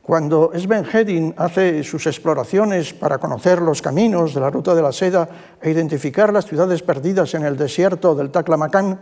[0.02, 4.92] Cuando Sven Hedin hace sus exploraciones para conocer los caminos de la ruta de la
[4.92, 9.00] seda e identificar las ciudades perdidas en el desierto del Taklamakan,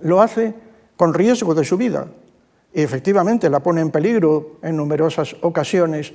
[0.00, 0.52] lo hace
[0.96, 2.08] con riesgo de su vida,
[2.74, 6.12] y efectivamente la pone en peligro en numerosas ocasiones,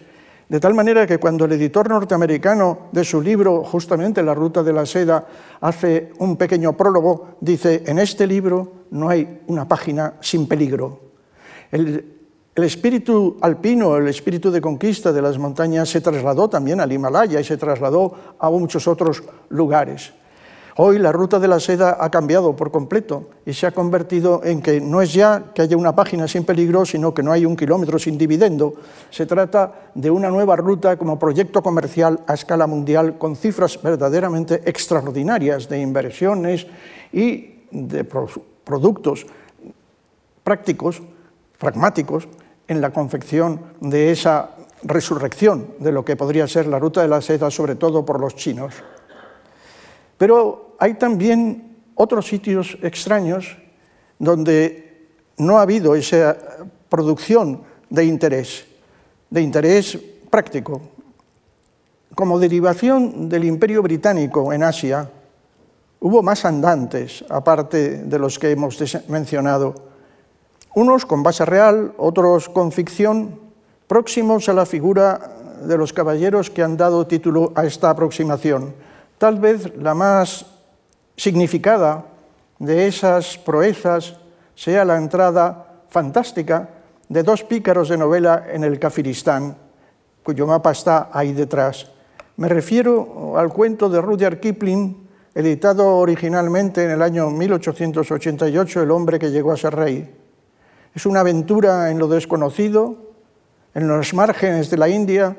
[0.50, 4.74] de tal manera que cuando el editor norteamericano de su libro, justamente La Ruta de
[4.74, 5.26] la Seda,
[5.62, 11.00] hace un pequeño prólogo, dice, en este libro no hay una página sin peligro.
[11.72, 12.14] El,
[12.56, 17.40] el espíritu alpino, el espíritu de conquista de las montañas se trasladó también al Himalaya
[17.40, 20.14] y se trasladó a muchos otros lugares.
[20.76, 24.60] Hoy la ruta de la seda ha cambiado por completo y se ha convertido en
[24.60, 27.56] que no es ya que haya una página sin peligro, sino que no hay un
[27.56, 28.74] kilómetro sin dividendo.
[29.12, 34.64] Se trata de una nueva ruta como proyecto comercial a escala mundial con cifras verdaderamente
[34.66, 36.66] extraordinarias de inversiones
[37.12, 39.28] y de productos
[40.44, 41.04] prácticos,
[41.60, 42.28] pragmáticos,
[42.68, 47.22] en la confección de esa resurrección de lo que podría ser la ruta de la
[47.22, 48.74] seda, sobre todo por los chinos.
[50.18, 53.58] Pero hay también otros sitios extraños
[54.20, 55.08] donde
[55.38, 56.38] no ha habido esa
[56.90, 58.66] producción de interés,
[59.30, 59.98] de interés
[60.30, 60.82] práctico.
[62.16, 65.10] Como derivación del imperio británico en Asia,
[66.00, 69.74] hubo más andantes, aparte de los que hemos mencionado,
[70.76, 73.40] unos con base real, otros con ficción,
[73.88, 78.74] próximos a la figura de los caballeros que han dado título a esta aproximación
[79.24, 80.46] Tal vez la más
[81.16, 82.06] significada
[82.60, 84.16] de esas proezas
[84.56, 86.70] sea la entrada fantástica
[87.10, 89.56] de dos pícaros de novela en el Kafiristán,
[90.24, 91.92] cuyo mapa está ahí detrás.
[92.38, 99.20] Me refiero al cuento de Rudyard Kipling, editado originalmente en el año 1888, El hombre
[99.20, 100.16] que llegó a ser rey.
[100.96, 102.96] Es una aventura en lo desconocido,
[103.74, 105.36] en los márgenes de la India,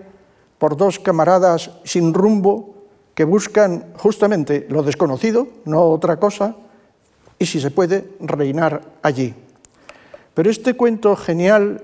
[0.58, 2.73] por dos camaradas sin rumbo
[3.14, 6.56] que buscan justamente lo desconocido, no otra cosa,
[7.38, 9.34] y si se puede, reinar allí.
[10.34, 11.82] Pero este cuento genial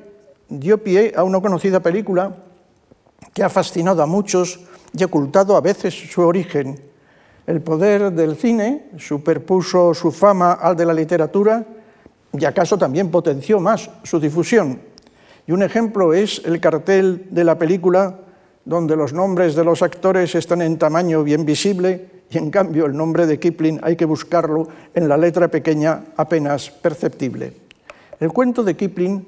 [0.49, 2.37] dio pie a una conocida película
[3.33, 4.61] que ha fascinado a muchos
[4.93, 6.81] y ocultado a veces su origen.
[7.47, 11.65] El poder del cine superpuso su fama al de la literatura
[12.33, 14.81] y acaso también potenció más su difusión.
[15.47, 18.19] Y un ejemplo es el cartel de la película
[18.65, 22.97] donde los nombres de los actores están en tamaño bien visible y en cambio el
[22.97, 27.53] nombre de Kipling hay que buscarlo en la letra pequeña apenas perceptible.
[28.21, 29.27] El cuento de Kipling,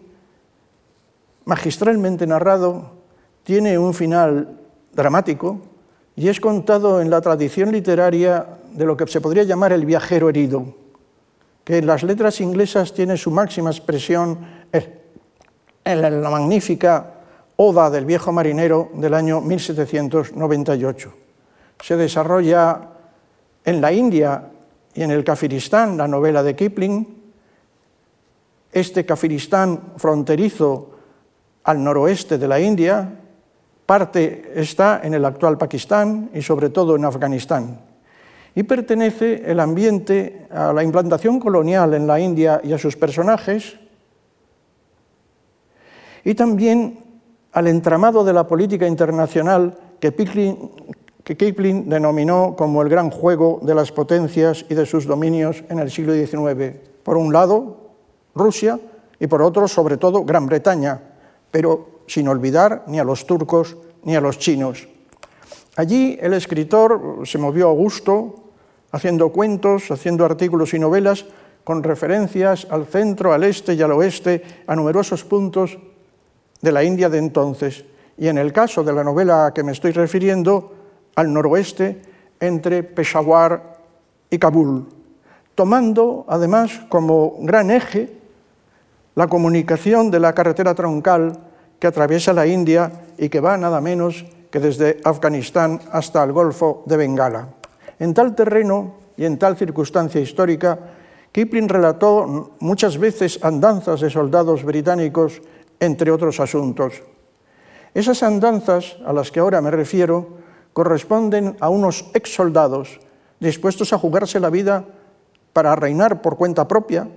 [1.45, 2.93] magistralmente narrado,
[3.43, 4.61] tiene un final
[4.93, 5.61] dramático
[6.15, 10.29] y es contado en la tradición literaria de lo que se podría llamar el viajero
[10.29, 10.75] herido,
[11.65, 14.39] que en las letras inglesas tiene su máxima expresión
[15.85, 17.12] en la magnífica
[17.65, 21.13] Oda del viejo marinero del año 1798.
[21.81, 22.89] Se desarrolla
[23.65, 24.51] En la India
[24.93, 27.07] y en el Kafiristán, la novela de Kipling,
[28.73, 30.91] este Kafiristán fronterizo
[31.63, 33.09] al noroeste de la India,
[33.87, 37.81] parte está en el actual Pakistán y sobre todo en Afganistán.
[38.57, 43.79] Y pertenece el ambiente a la implantación colonial en la India y a sus personajes,
[46.25, 47.12] y también
[47.53, 53.93] al entramado de la política internacional que Kipling, denominó como el gran juego de las
[53.93, 56.77] potencias y de sus dominios en el siglo XIX.
[57.03, 57.77] Por un lado,
[58.35, 58.81] Rusia
[59.21, 61.01] y por otro, sobre todo, Gran Bretaña,
[61.51, 64.89] pero sin olvidar ni a los turcos ni a los chinos.
[65.77, 68.35] Allí el escritor se movió a gusto,
[68.91, 71.27] haciendo cuentos, haciendo artículos y novelas
[71.65, 75.79] con referencias al centro, al este y al oeste, a numerosos puntos
[76.63, 77.85] de la India de entonces,
[78.17, 80.73] y en el caso de la novela a que me estoy refiriendo,
[81.17, 82.01] al noroeste,
[82.41, 83.77] entre Peshawar
[84.31, 84.87] y Kabul,
[85.55, 88.17] tomando además como gran eje
[89.15, 91.39] la comunicación de la carretera troncal
[91.79, 96.83] que atraviesa la India y que va nada menos que desde Afganistán hasta el Golfo
[96.87, 97.49] de Bengala.
[97.99, 100.79] En tal terreno y en tal circunstancia histórica,
[101.33, 105.41] Kipling relató muchas veces andanzas de soldados británicos
[105.83, 107.03] entre otros asuntos.
[107.93, 110.39] Esas andanzas a las que ahora me refiero
[110.73, 113.01] corresponden a unos ex soldados
[113.41, 114.85] dispuestos a jugarse la vida
[115.53, 117.09] para reinar por cuenta propia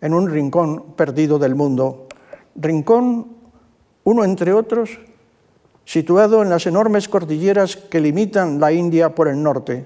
[0.00, 2.08] en un rincón perdido del mundo.
[2.56, 3.26] Rincón,
[4.04, 4.98] uno entre otros,
[5.84, 9.84] situado en las enormes cordilleras que limitan la India por el norte,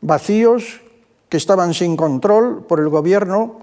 [0.00, 0.80] vacíos
[1.28, 3.58] que estaban sin control por el gobierno,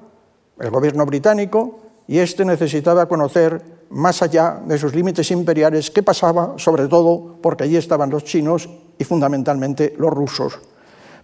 [0.60, 6.54] el gobierno británico, y éste necesitaba conocer más allá de sus límites imperiales qué pasaba,
[6.58, 10.60] sobre todo porque allí estaban los chinos y fundamentalmente los rusos.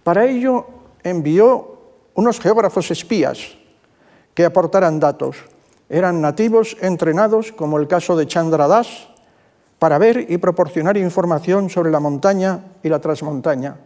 [0.02, 0.66] Para ello
[1.02, 1.78] envió
[2.14, 3.38] unos geógrafos espías
[4.34, 5.36] que aportaran datos.
[5.88, 9.08] Eran nativos entrenados, como el caso de Chandra Das,
[9.78, 13.76] para ver y proporcionar información sobre la montaña y la transmontaña.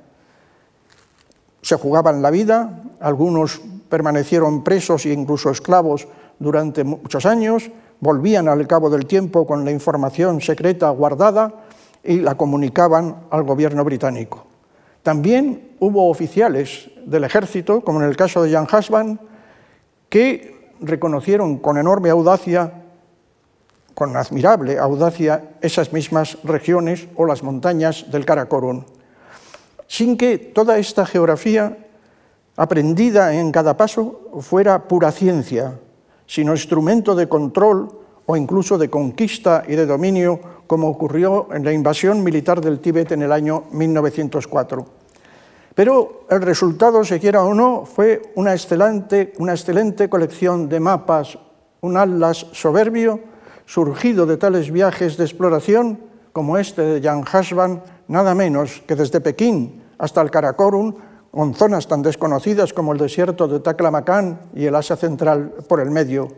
[1.62, 6.07] Se jugaban la vida, algunos permanecieron presos e incluso esclavos
[6.39, 11.52] durante muchos años, volvían al cabo del tiempo con la información secreta guardada
[12.02, 14.46] y la comunicaban al gobierno británico.
[15.02, 19.20] También hubo oficiales del ejército, como en el caso de Jan Husband,
[20.09, 22.82] que reconocieron con enorme audacia,
[23.94, 28.85] con admirable audacia, esas mismas regiones o las montañas del Karakorum,
[29.87, 31.78] sin que toda esta geografía
[32.56, 35.78] aprendida en cada paso fuera pura ciencia,
[36.27, 37.89] sino instrumento de control
[38.27, 43.12] o incluso de conquista y de dominio, como ocurrió en la invasión militar del Tíbet
[43.12, 44.87] en el año 1904.
[45.75, 51.39] Pero el resultado, se quiera o no, fue una excelente, una excelente colección de mapas,
[51.83, 53.21] un atlas soberbio,
[53.67, 56.01] surgido de tales viajes de exploración
[56.33, 60.95] como este de Jan Husband, nada menos que desde Pekín hasta el Karakorum,
[61.37, 65.90] con zonas tan desconocidas como el desierto de Taklamakan y el Asia Central por el
[65.90, 66.29] medio,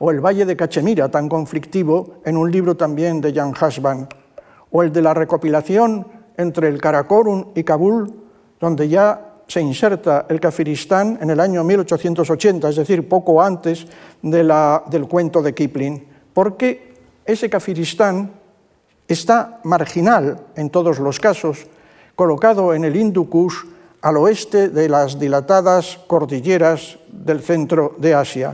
[0.00, 4.08] o el Valle de Cachemira, tan conflictivo, en un libro también de Jan Husband,
[4.72, 6.04] o el de la recopilación
[6.36, 8.12] entre el Karakorum y Kabul,
[8.58, 13.86] donde ya se inserta el Kafiristán en el año 1880, es decir, poco antes
[14.20, 18.32] del cuento de Kipling, porque ese Kafiristán
[19.06, 21.68] está marginal en todos los casos,
[22.16, 23.73] colocado en el Hindu Kush
[24.04, 28.52] al oeste de las dilatadas cordilleras del centro de Asia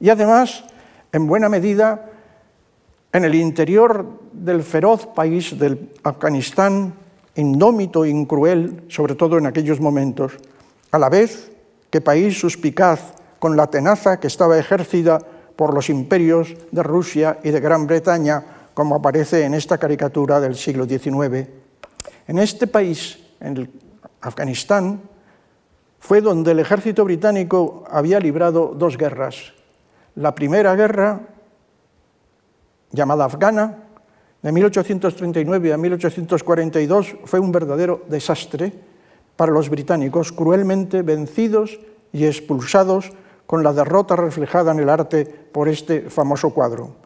[0.00, 0.64] y además,
[1.12, 2.12] en buena medida,
[3.12, 6.94] en el interior del feroz país del Afganistán,
[7.34, 10.32] indómito e cruel, sobre todo en aquellos momentos,
[10.90, 11.52] a la vez
[11.90, 15.20] que país suspicaz con la tenaza que estaba ejercida
[15.56, 20.56] por los imperios de Rusia y de Gran Bretaña, como aparece en esta caricatura del
[20.56, 21.48] siglo XIX.
[22.28, 23.70] En este país, en el
[24.26, 25.00] Afganistán,
[25.98, 29.52] fue donde el ejército británico había librado dos guerras.
[30.14, 31.20] La primera guerra,
[32.90, 33.84] llamada afgana,
[34.42, 38.72] de 1839 a 1842, fue un verdadero desastre
[39.34, 41.78] para los británicos, cruelmente vencidos
[42.12, 43.10] y expulsados
[43.46, 46.96] con la derrota reflejada en el arte por este famoso cuadro.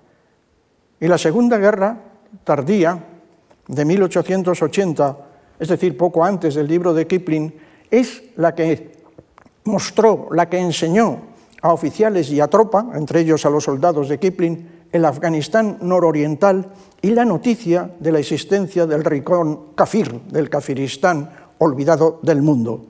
[1.01, 1.97] Y la Segunda Guerra,
[2.45, 3.03] tardía,
[3.67, 5.30] de 1880
[5.61, 7.53] es decir, poco antes del libro de Kipling,
[7.91, 8.93] es la que
[9.65, 11.21] mostró, la que enseñó
[11.61, 16.73] a oficiales y a tropa, entre ellos a los soldados de Kipling, el Afganistán nororiental
[17.03, 22.87] y la noticia de la existencia del rincón kafir, del kafiristán olvidado del mundo.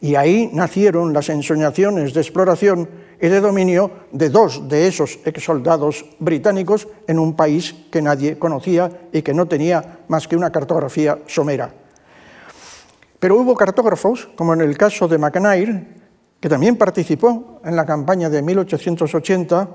[0.00, 2.88] Y ahí nacieron las ensoñaciones de exploración
[3.20, 8.38] y de dominio de dos de esos ex soldados británicos en un país que nadie
[8.38, 11.74] conocía y que no tenía más que una cartografía somera.
[13.18, 15.86] Pero hubo cartógrafos, como en el caso de McNair,
[16.40, 19.68] que también participó en la campaña de 1880,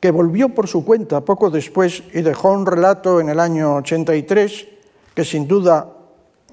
[0.00, 4.68] que volvió por su cuenta poco después y dejó un relato en el año 83
[5.14, 5.88] que sin duda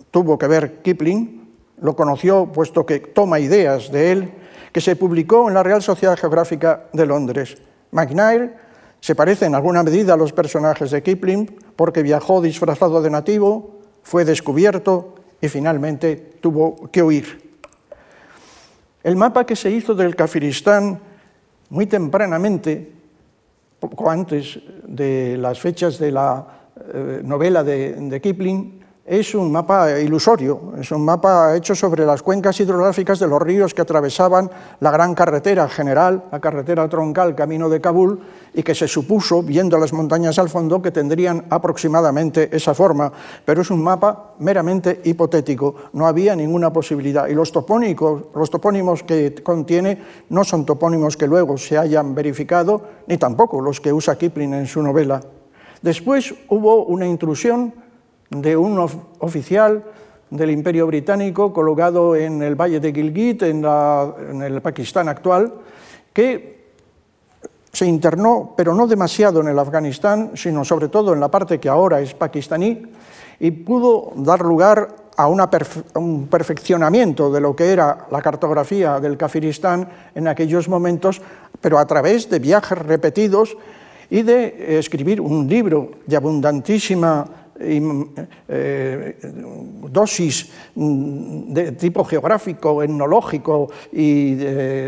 [0.10, 1.50] tuvo que ver Kipling,
[1.82, 4.32] lo conoció puesto que toma ideas de él,
[4.72, 7.58] que se publicó en la Real Sociedad Geográfica de Londres.
[7.92, 8.56] McNair
[9.00, 13.80] se parece en alguna medida a los personajes de Kipling porque viajó disfrazado de nativo,
[14.04, 17.52] fue descubierto y finalmente tuvo que huir.
[19.04, 21.00] El mapa que se hizo del Kafiristán
[21.70, 22.92] muy tempranamente,
[23.80, 26.46] poco antes de las fechas de la
[26.94, 32.22] eh, novela de, de Kipling, es un mapa ilusorio, es un mapa hecho sobre las
[32.22, 34.50] cuencas hidrográficas de los ríos que atravesaban
[34.80, 38.20] la gran carretera general, la carretera troncal camino de Kabul,
[38.54, 43.12] y que se supuso, viendo las montañas al fondo, que tendrían aproximadamente esa forma,
[43.44, 47.28] pero es un mapa meramente hipotético, no había ninguna posibilidad.
[47.28, 50.00] Y los, topónicos, los topónimos que contiene
[50.30, 54.68] no son topónimos que luego se hayan verificado, ni tampoco los que usa Kipling en
[54.68, 55.22] su novela.
[55.82, 57.74] Después hubo una intrusión
[58.32, 58.80] de un
[59.20, 59.84] oficial
[60.30, 63.66] del Imperio Británico colocado en el Valle de Gilgit, en,
[64.42, 65.54] el Pakistán actual,
[66.14, 66.62] que
[67.72, 71.68] se internó, pero no demasiado en el Afganistán, sino sobre todo en la parte que
[71.68, 72.84] ahora es pakistaní,
[73.40, 79.90] y pudo dar lugar a un perfeccionamiento de lo que era la cartografía del Kafiristán
[80.16, 81.22] en aquellos momentos,
[81.60, 83.58] pero a través de viajes repetidos
[84.10, 89.18] y de escribir un libro de abundantísima eh,
[89.90, 94.38] dosis mm, de tipo geográfico, etnológico y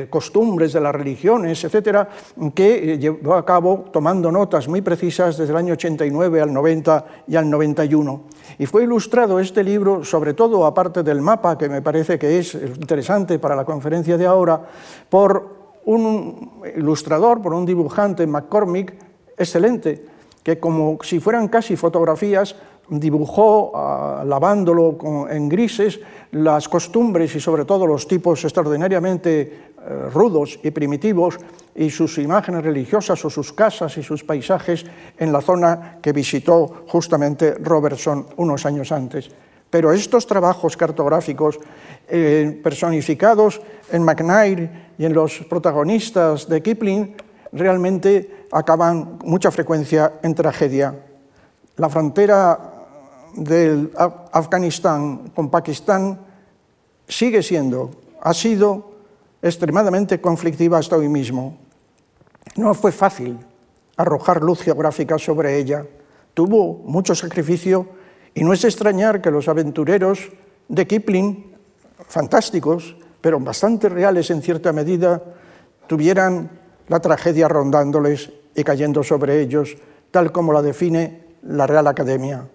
[0.10, 2.10] costumbres de las religiones, etcétera,
[2.54, 7.36] que llevó a cabo tomando notas muy precisas desde el año 89 al 90 y
[7.36, 8.24] al 91.
[8.60, 12.54] Y fue ilustrado este libro, sobre todo aparte del mapa, que me parece que es
[12.54, 14.62] interesante para la conferencia de ahora,
[15.10, 18.94] por un ilustrador, por un dibujante, McCormick,
[19.38, 20.06] excelente,
[20.44, 22.56] que como si fueran casi fotografías,
[22.90, 24.98] dibujó, ah, lavándolo
[25.30, 26.00] en grises,
[26.32, 31.38] las costumbres y sobre todo los tipos extraordinariamente eh, rudos y primitivos
[31.76, 34.86] y sus imágenes religiosas o sus casas y sus paisajes
[35.18, 39.30] en la zona que visitó justamente Robertson unos años antes.
[39.70, 41.60] Pero estos trabajos cartográficos
[42.08, 43.60] eh, personificados
[43.92, 47.16] en McNair y en los protagonistas de Kipling
[47.52, 50.96] realmente acaban mucha frecuencia en tragedia.
[51.78, 52.60] La frontera
[53.36, 56.20] del Afganistán con Pakistán
[57.08, 57.90] sigue siendo,
[58.22, 58.92] ha sido
[59.42, 61.58] extremadamente conflictiva hasta hoy mismo.
[62.56, 63.40] No fue fácil
[63.98, 65.86] arrojar luz geográfica sobre ella,
[66.34, 67.88] tuvo mucho sacrificio
[68.34, 70.32] y no es extrañar que los aventureros
[70.68, 71.54] de Kipling,
[72.08, 75.22] fantásticos, pero bastante reales en cierta medida,
[75.88, 76.50] tuvieran
[76.88, 79.76] la tragedia rondándoles y cayendo sobre ellos,
[80.12, 82.48] tal como la define la Real Academia.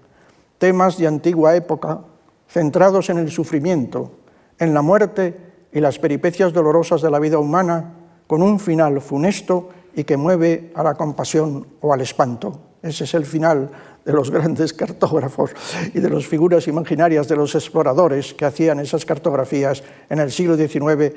[0.58, 2.00] Temas de antigua época
[2.48, 4.12] centrados en el sufrimiento,
[4.58, 5.36] en la muerte
[5.72, 7.94] y las peripecias dolorosas de la vida humana,
[8.26, 12.60] con un final funesto y que mueve a la compasión o al espanto.
[12.82, 13.70] Ese es el final
[14.04, 15.50] de los grandes cartógrafos
[15.92, 20.56] y de las figuras imaginarias de los exploradores que hacían esas cartografías en el siglo
[20.56, 21.14] XIX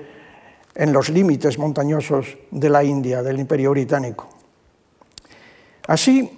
[0.75, 4.40] en los límites montañosos de la India, del Imperio Británico.
[5.87, 6.29] Así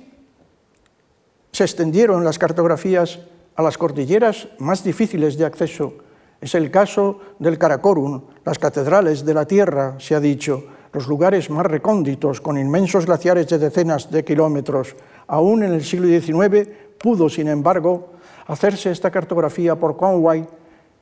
[1.51, 3.19] se extendieron las cartografías
[3.55, 5.93] a las cordilleras más difíciles de acceso.
[6.41, 11.49] Es el caso del Karakorum, las catedrales de la Tierra, se ha dicho, los lugares
[11.49, 14.95] más recónditos, con inmensos glaciares de decenas de kilómetros.
[15.27, 18.13] Aún en el siglo XIX pudo, sin embargo,
[18.47, 20.45] hacerse esta cartografía por Conway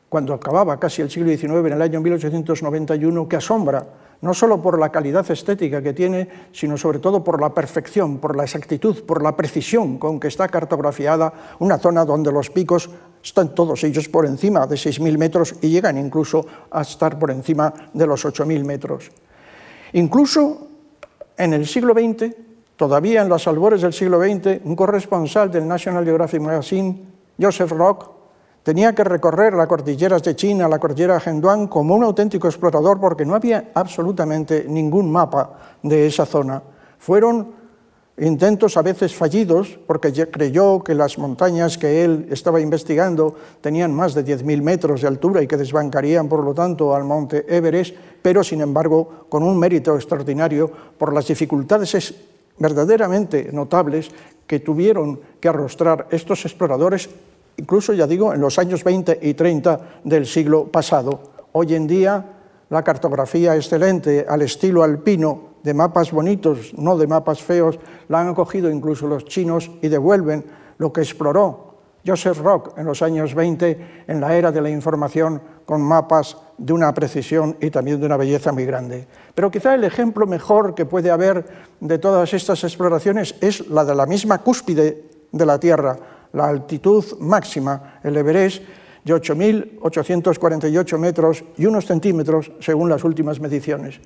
[0.09, 3.87] cuando acababa casi el siglo XIX, en el año 1891, que asombra
[4.21, 8.35] no solo por la calidad estética que tiene, sino sobre todo por la perfección, por
[8.35, 12.89] la exactitud, por la precisión con que está cartografiada una zona donde los picos
[13.23, 17.73] están todos ellos por encima de 6.000 metros y llegan incluso a estar por encima
[17.93, 19.11] de los 8.000 metros.
[19.93, 20.67] Incluso
[21.37, 22.35] en el siglo XX,
[22.75, 27.05] todavía en los albores del siglo XX, un corresponsal del National Geographic Magazine,
[27.39, 28.20] Joseph Rock,
[28.63, 33.25] Tenía que recorrer las cordilleras de China, la cordillera Henduan, como un auténtico explorador porque
[33.25, 36.61] no había absolutamente ningún mapa de esa zona.
[36.99, 37.61] Fueron
[38.19, 44.13] intentos a veces fallidos, porque creyó que las montañas que él estaba investigando tenían más
[44.13, 48.43] de 10.000 metros de altura y que desbancarían, por lo tanto, al monte Everest, pero,
[48.43, 52.13] sin embargo, con un mérito extraordinario por las dificultades
[52.59, 54.11] verdaderamente notables
[54.45, 57.09] que tuvieron que arrostrar estos exploradores,
[57.57, 61.19] incluso, ya digo, en los años 20 y 30 del siglo pasado.
[61.53, 62.25] Hoy en día,
[62.69, 68.33] la cartografía excelente al estilo alpino de mapas bonitos, no de mapas feos, la han
[68.33, 70.45] cogido incluso los chinos y devuelven
[70.77, 71.71] lo que exploró
[72.05, 76.73] Joseph Rock en los años 20 en la era de la información con mapas de
[76.73, 79.07] una precisión y también de una belleza muy grande.
[79.35, 81.45] Pero quizá el ejemplo mejor que puede haber
[81.79, 85.97] de todas estas exploraciones es la de la misma cúspide de la Tierra,
[86.33, 88.63] la altitud máxima, el Everest,
[89.03, 93.99] de 8.848 metros y unos centímetros según las últimas mediciones.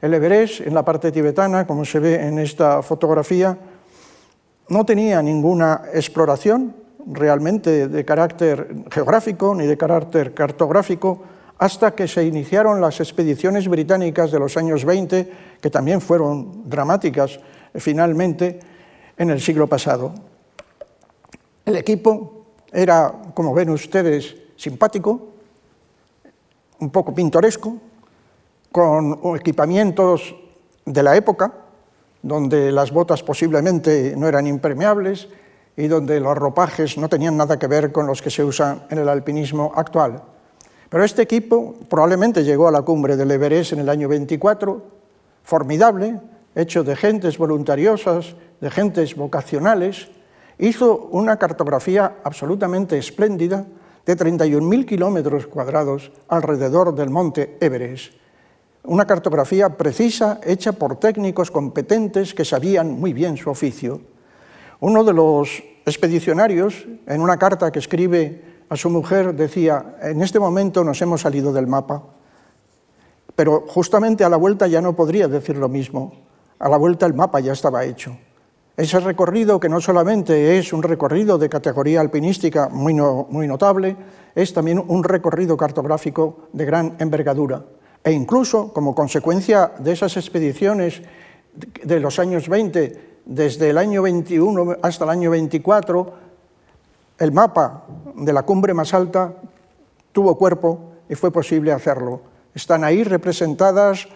[0.00, 3.56] El Everest, en la parte tibetana, como se ve en esta fotografía,
[4.68, 6.74] no tenía ninguna exploración
[7.06, 11.22] realmente de carácter geográfico ni de carácter cartográfico
[11.58, 17.38] hasta que se iniciaron las expediciones británicas de los años 20, que también fueron dramáticas
[17.74, 18.58] finalmente
[19.16, 20.14] en el siglo pasado.
[21.64, 25.28] El equipo era, como ven ustedes, simpático,
[26.80, 27.76] un poco pintoresco,
[28.70, 30.34] con equipamientos
[30.84, 31.52] de la época,
[32.22, 35.28] donde las botas posiblemente no eran impermeables
[35.76, 38.98] y donde los ropajes no tenían nada que ver con los que se usan en
[38.98, 40.22] el alpinismo actual.
[40.88, 44.82] Pero este equipo probablemente llegó a la cumbre del Everest en el año 24,
[45.42, 46.20] formidable,
[46.54, 50.08] hecho de gentes voluntariosas, de gentes vocacionales,
[50.58, 53.66] hizo una cartografía absolutamente espléndida
[54.06, 58.14] de 31.000 kilómetros cuadrados alrededor del monte Everest
[58.84, 64.00] una cartografía precisa hecha por técnicos competentes que sabían muy bien su oficio.
[64.80, 70.38] Uno de los expedicionarios, en una carta que escribe a su mujer, decía, en este
[70.38, 72.02] momento nos hemos salido del mapa,
[73.34, 76.12] pero justamente a la vuelta ya no podría decir lo mismo.
[76.58, 78.16] A la vuelta el mapa ya estaba hecho.
[78.76, 83.96] Ese recorrido, que no solamente es un recorrido de categoría alpinística muy, muy notable,
[84.34, 87.62] es también un recorrido cartográfico de gran envergadura
[88.04, 91.00] e incluso como consecuencia de esas expediciones
[91.82, 96.12] de los años 20, desde el año 21 hasta el año 24,
[97.18, 99.32] el mapa de la cumbre más alta
[100.12, 102.20] tuvo cuerpo y fue posible hacerlo.
[102.54, 104.06] Están ahí representadas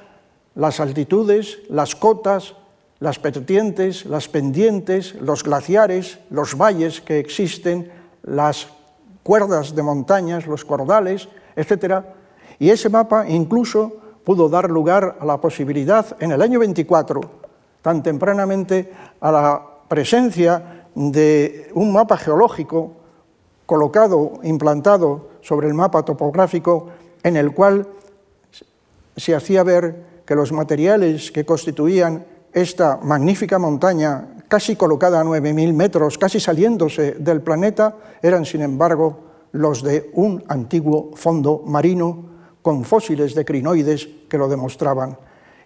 [0.55, 2.57] las altitudes, las cotas,
[3.01, 7.91] las vertientes, las pendientes, los glaciares, los valles que existen,
[8.23, 8.69] las
[9.23, 12.15] cuerdas de montañas, los cordales, etcétera,
[12.59, 17.21] y ese mapa incluso pudo dar lugar a la posibilidad en el año 24,
[17.83, 22.93] tan tempranamente, a la presencia de un mapa geológico
[23.65, 26.89] colocado, implantado sobre el mapa topográfico,
[27.23, 27.87] en el cual
[29.17, 32.25] se hacía ver que los materiales que constituían
[32.61, 39.29] esta magnífica montaña, casi colocada a 9.000 metros, casi saliéndose del planeta, eran, sin embargo,
[39.53, 42.25] los de un antiguo fondo marino
[42.63, 45.17] con fósiles de crinoides que lo demostraban.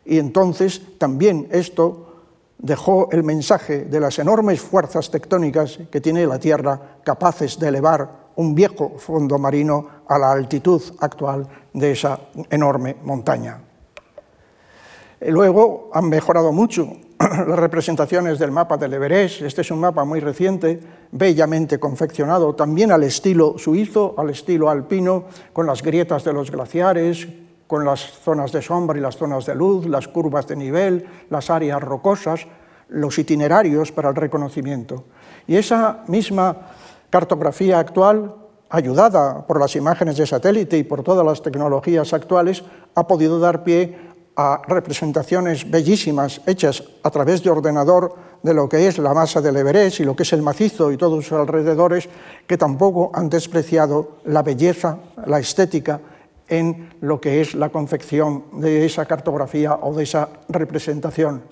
[0.04, 2.12] Y entonces también esto
[2.58, 8.22] dejó el mensaje de las enormes fuerzas tectónicas que tiene la Tierra capaces de elevar
[8.36, 12.18] un viejo fondo marino a la altitud actual de esa
[12.50, 13.71] enorme montaña.
[15.28, 19.42] Luego han mejorado mucho las representaciones del mapa del Everest.
[19.42, 20.80] Este es un mapa muy reciente,
[21.12, 27.28] bellamente confeccionado, también al estilo suizo, al estilo alpino, con las grietas de los glaciares,
[27.68, 31.50] con las zonas de sombra y las zonas de luz, las curvas de nivel, las
[31.50, 32.46] áreas rocosas,
[32.88, 35.04] los itinerarios para el reconocimiento.
[35.46, 36.56] Y esa misma
[37.10, 38.34] cartografía actual,
[38.68, 42.64] ayudada por las imágenes de satélite y por todas las tecnologías actuales,
[42.94, 48.86] ha podido dar pie a representaciones bellísimas hechas a través de ordenador de lo que
[48.88, 52.08] es la masa del Everest y lo que es el macizo y todos sus alrededores,
[52.46, 56.00] que tampoco han despreciado la belleza, la estética
[56.48, 61.42] en lo que es la confección de esa cartografía o de esa representación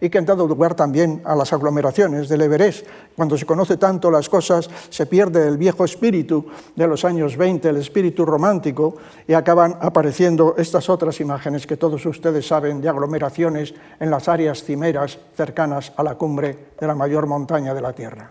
[0.00, 2.86] y que han dado lugar también a las aglomeraciones del Everest.
[3.14, 7.68] Cuando se conoce tanto las cosas, se pierde el viejo espíritu de los años 20,
[7.68, 13.74] el espíritu romántico, y acaban apareciendo estas otras imágenes que todos ustedes saben de aglomeraciones
[13.98, 18.30] en las áreas cimeras cercanas a la cumbre de la mayor montaña de la Tierra.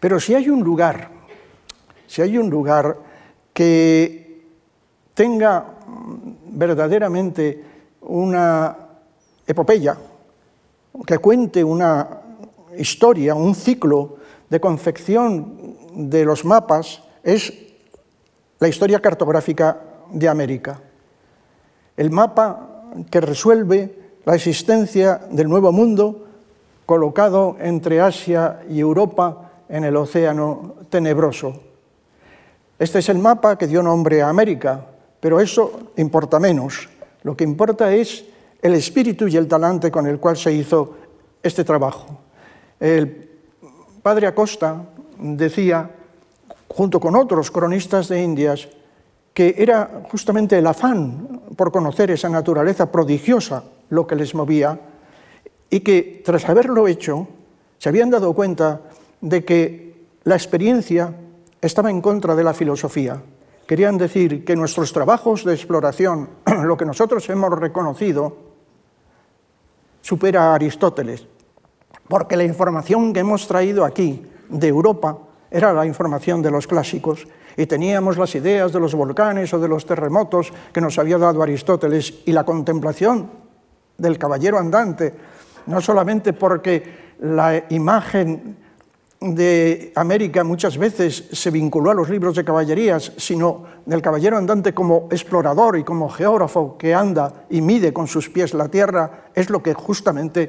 [0.00, 1.10] Pero si hay un lugar,
[2.06, 2.96] si hay un lugar
[3.52, 4.44] que
[5.14, 5.64] tenga
[6.50, 7.64] verdaderamente
[8.02, 8.76] una
[9.46, 9.96] epopeya,
[11.06, 12.08] que cuente una
[12.76, 14.16] historia, un ciclo
[14.48, 17.52] de confección de los mapas es
[18.58, 19.80] la historia cartográfica
[20.10, 20.80] de América.
[21.96, 26.26] El mapa que resuelve la existencia del Nuevo Mundo
[26.86, 31.60] colocado entre Asia y Europa en el océano tenebroso.
[32.78, 34.86] Este es el mapa que dio nombre a América,
[35.20, 36.88] pero eso importa menos.
[37.22, 38.24] Lo que importa es
[38.60, 40.94] el espíritu y el talante con el cual se hizo
[41.42, 42.18] este trabajo.
[42.80, 43.30] El
[44.02, 44.84] padre Acosta
[45.18, 45.90] decía,
[46.68, 48.68] junto con otros cronistas de Indias,
[49.32, 54.80] que era justamente el afán por conocer esa naturaleza prodigiosa lo que les movía
[55.70, 57.28] y que tras haberlo hecho
[57.78, 58.80] se habían dado cuenta
[59.20, 61.14] de que la experiencia
[61.60, 63.22] estaba en contra de la filosofía.
[63.66, 66.28] Querían decir que nuestros trabajos de exploración,
[66.64, 68.47] lo que nosotros hemos reconocido,
[70.08, 71.26] supera a Aristóteles,
[72.08, 75.18] porque la información que hemos traído aquí de Europa
[75.50, 77.28] era la información de los clásicos
[77.58, 81.42] y teníamos las ideas de los volcanes o de los terremotos que nos había dado
[81.42, 83.30] Aristóteles y la contemplación
[83.98, 85.12] del caballero andante,
[85.66, 88.56] no solamente porque la imagen
[89.20, 94.74] de América muchas veces se vinculó a los libros de caballerías, sino del caballero andante
[94.74, 99.50] como explorador y como geógrafo que anda y mide con sus pies la tierra, es
[99.50, 100.48] lo que justamente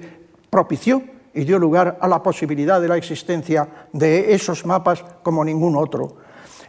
[0.50, 1.02] propició
[1.34, 6.18] y dio lugar a la posibilidad de la existencia de esos mapas como ningún otro.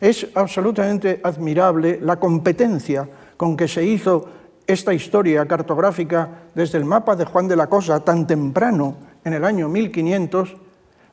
[0.00, 4.26] Es absolutamente admirable la competencia con que se hizo
[4.66, 9.44] esta historia cartográfica desde el mapa de Juan de la Cosa tan temprano, en el
[9.44, 10.56] año 1500,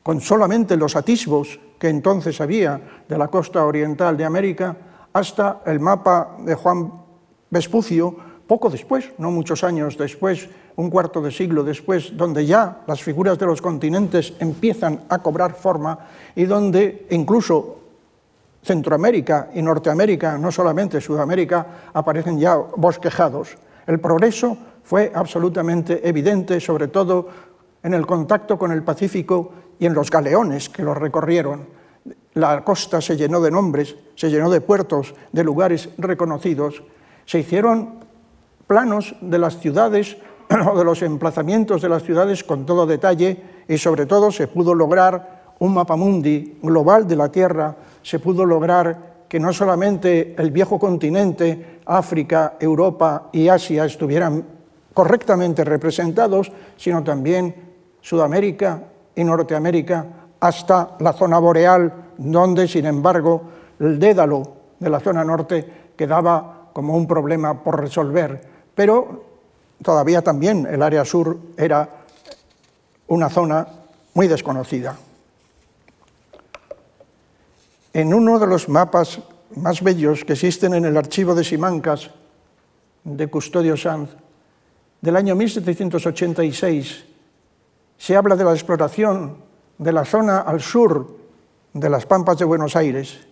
[0.07, 2.79] con solamente los atisbos que entonces había
[3.09, 4.73] de la costa oriental de América,
[5.11, 6.93] hasta el mapa de Juan
[7.49, 8.15] Vespucio,
[8.47, 10.47] poco después, no muchos años después,
[10.77, 15.55] un cuarto de siglo después, donde ya las figuras de los continentes empiezan a cobrar
[15.55, 15.99] forma
[16.37, 17.75] y donde incluso
[18.63, 23.57] Centroamérica y Norteamérica, no solamente Sudamérica, aparecen ya bosquejados.
[23.85, 27.27] El progreso fue absolutamente evidente, sobre todo
[27.83, 31.67] en el contacto con el Pacífico y en los galeones que lo recorrieron.
[32.33, 36.83] La costa se llenó de nombres, se llenó de puertos, de lugares reconocidos.
[37.25, 38.05] Se hicieron
[38.67, 40.17] planos de las ciudades
[40.71, 44.73] o de los emplazamientos de las ciudades con todo detalle y sobre todo se pudo
[44.73, 50.79] lograr un mapamundi global de la Tierra, se pudo lograr que no solamente el viejo
[50.79, 54.43] continente, África, Europa y Asia estuvieran
[54.93, 57.55] correctamente representados, sino también
[58.01, 58.83] Sudamérica
[59.17, 60.05] y Norteamérica
[60.39, 63.41] hasta la zona boreal, donde, sin embargo,
[63.79, 64.43] el dédalo
[64.79, 68.39] de la zona norte quedaba como un problema por resolver.
[68.75, 69.25] Pero
[69.81, 71.89] todavía también el área sur era
[73.07, 73.67] una zona
[74.13, 74.95] muy desconocida.
[77.93, 79.19] En uno de los mapas
[79.55, 82.11] más bellos que existen en el archivo de Simancas
[83.03, 84.11] de Custodio Sanz,
[85.01, 87.05] del año 1786,
[87.97, 89.37] se habla de la exploración
[89.77, 91.17] de la zona al sur
[91.73, 93.27] de las Pampas de Buenos Aires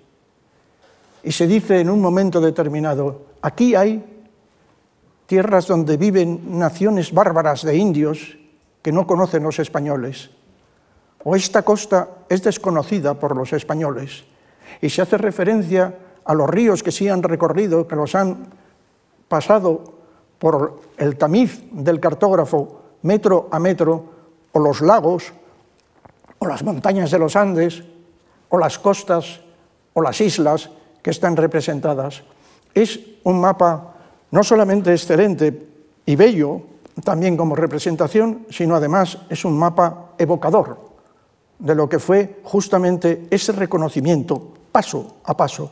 [1.25, 4.03] y se dice en un momento determinado, aquí hay
[5.25, 8.37] tierras donde viven naciones bárbaras de indios
[8.83, 10.29] que no conocen los españoles,
[11.23, 14.23] o esta costa es desconocida por los españoles,
[14.79, 18.45] y se hace referencia a los ríos que sí han recorrido, que los han
[19.27, 19.95] pasado
[20.37, 24.14] por el tamiz del cartógrafo metro a metro,
[24.55, 25.33] o los lagos,
[26.39, 27.83] o las montañas de los Andes,
[28.47, 29.41] o las costas,
[29.93, 30.69] o las islas
[31.03, 32.23] que están representadas.
[32.73, 33.95] Es un mapa
[34.31, 35.67] no solamente excelente
[36.05, 36.61] y bello,
[37.03, 40.79] también como representación, sino además es un mapa evocador
[41.59, 45.71] de lo que fue justamente ese reconocimiento paso a paso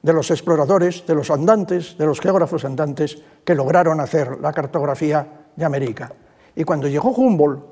[0.00, 5.26] de los exploradores, de los andantes, de los geógrafos andantes que lograron hacer la cartografía
[5.56, 6.12] de América.
[6.56, 7.62] Y cuando llegó Humboldt,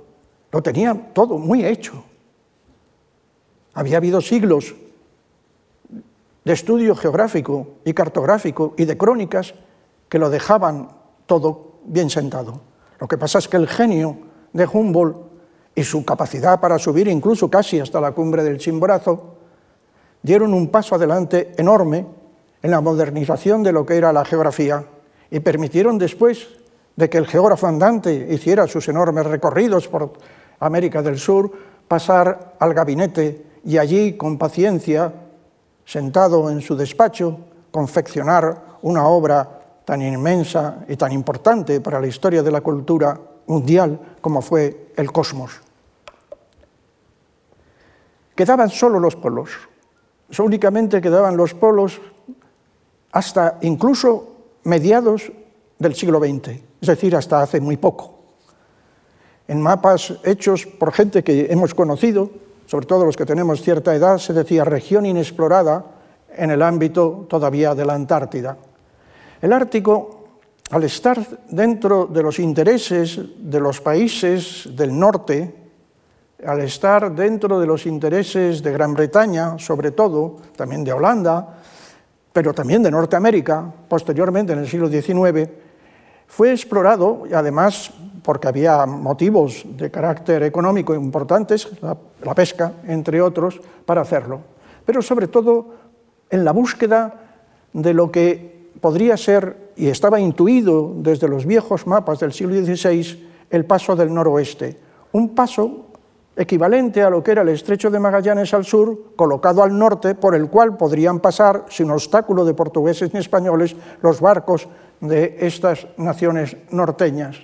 [0.50, 2.04] lo tenía todo muy hecho.
[3.74, 4.74] Había habido siglos
[6.44, 9.54] de estudio geográfico y cartográfico y de crónicas
[10.08, 10.88] que lo dejaban
[11.26, 12.60] todo bien sentado.
[12.98, 14.16] Lo que pasa es que el genio
[14.52, 15.16] de Humboldt
[15.74, 19.36] y su capacidad para subir incluso casi hasta la cumbre del Chimborazo
[20.22, 22.06] dieron un paso adelante enorme
[22.62, 24.84] en la modernización de lo que era la geografía
[25.30, 26.48] y permitieron después
[26.96, 30.12] de que el geógrafo andante hiciera sus enormes recorridos por
[30.60, 31.50] América del Sur,
[31.88, 35.12] pasar al gabinete y allí, con paciencia,
[35.84, 37.38] sentado en su despacho,
[37.70, 44.16] confeccionar una obra tan inmensa y tan importante para la historia de la cultura mundial
[44.20, 45.60] como fue el cosmos.
[48.34, 49.50] quedaban solo los polos.
[50.38, 52.00] únicamente quedaban los polos
[53.12, 55.30] hasta incluso mediados
[55.78, 58.18] del siglo XX, es decir, hasta hace muy poco.
[59.46, 62.28] En mapas hechos por gente que hemos conocido,
[62.66, 65.84] sobre todo los que tenemos cierta edad, se decía región inexplorada
[66.34, 68.58] en el ámbito todavía de la Antártida.
[69.40, 70.24] El Ártico,
[70.70, 75.54] al estar dentro de los intereses de los países del norte,
[76.44, 81.58] al estar dentro de los intereses de Gran Bretaña, sobre todo, también de Holanda,
[82.32, 85.48] pero también de Norteamérica, posteriormente en el siglo XIX,
[86.32, 94.00] fue explorado, además porque había motivos de carácter económico importantes, la, pesca, entre otros, para
[94.00, 94.40] hacerlo,
[94.86, 95.74] pero sobre todo
[96.30, 97.12] en la búsqueda
[97.74, 103.28] de lo que podría ser, y estaba intuido desde los viejos mapas del siglo XVI,
[103.50, 104.78] el paso del noroeste,
[105.12, 105.88] un paso
[106.34, 110.34] equivalente a lo que era el estrecho de Magallanes al sur, colocado al norte, por
[110.34, 114.66] el cual podrían pasar, sin obstáculo de portugueses ni españoles, los barcos
[115.02, 117.36] de estas naciones norteñas.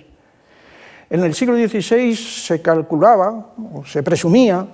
[1.09, 4.65] En el siglo XVI se calculaba, o se presumía,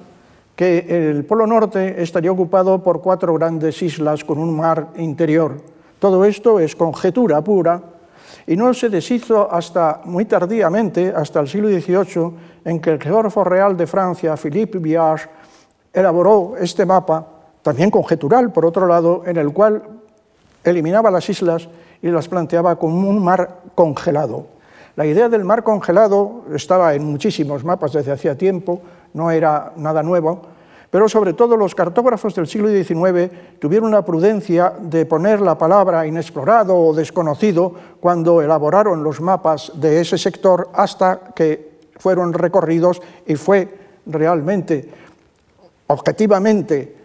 [0.55, 5.57] que el Polo Norte estaría ocupado por cuatro grandes islas con un mar interior.
[5.99, 7.81] Todo esto es conjetura pura
[8.47, 12.31] y no se deshizo hasta muy tardíamente, hasta el siglo XVIII,
[12.65, 15.27] en que el geógrafo real de Francia, Philippe Biage,
[15.91, 17.25] elaboró este mapa,
[17.63, 19.81] también conjetural, por otro lado, en el cual
[20.63, 21.67] eliminaba las islas
[22.05, 24.45] y las planteaba como un mar congelado.
[24.95, 28.79] La idea del mar congelado estaba en muchísimos mapas desde hacía tiempo,
[29.15, 30.43] no era nada nuevo,
[30.91, 36.05] pero sobre todo los cartógrafos del siglo XIX tuvieron la prudencia de poner la palabra
[36.05, 43.33] inexplorado o desconocido cuando elaboraron los mapas de ese sector hasta que fueron recorridos y
[43.33, 43.67] fue
[44.05, 44.87] realmente,
[45.87, 46.95] objetivamente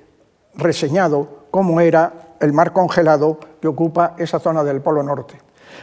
[0.57, 5.39] reseñado cómo era el mar congelado que ocupa esa zona del Polo Norte.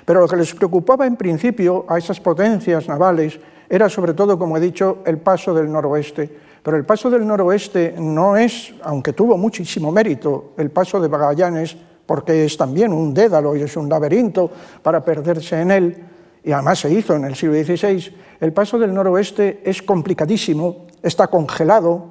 [0.06, 3.40] Pero lo que les preocupaba en principio a esas potencias navales
[3.70, 6.30] era sobre todo, como he dicho, el paso del noroeste.
[6.64, 11.76] Pero el paso del noroeste no es, aunque tuvo muchísimo mérito, el paso de Magallanes,
[12.06, 14.50] porque es también un dédalo y es un laberinto
[14.82, 16.04] para perderse en él,
[16.44, 21.28] y además se hizo en el siglo XVI, el paso del noroeste es complicadísimo, está
[21.28, 22.06] congelado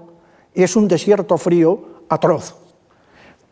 [0.54, 2.65] y es un desierto frío atroz.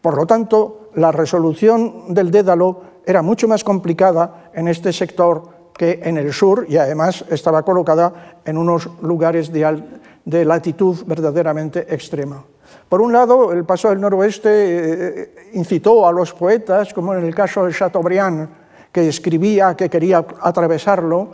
[0.04, 6.00] Por lo tanto, la resolución del Dédalo era mucho más complicada en este sector que
[6.02, 12.44] en el sur y además estaba colocada en unos lugares de, latitud verdaderamente extrema.
[12.86, 17.34] Por un lado, el paso del noroeste eh, incitó a los poetas, como en el
[17.34, 18.46] caso de Chateaubriand,
[18.92, 21.28] que escribía que quería atravesarlo,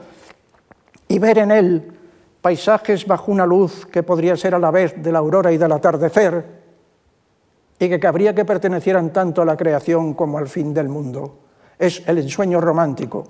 [1.08, 1.92] y ver en él
[2.40, 5.72] paisajes bajo una luz que podría ser a la vez de la aurora y del
[5.72, 6.59] atardecer,
[7.80, 11.38] y que cabría que pertenecieran tanto a la creación como al fin del mundo.
[11.78, 13.24] Es el ensueño romántico.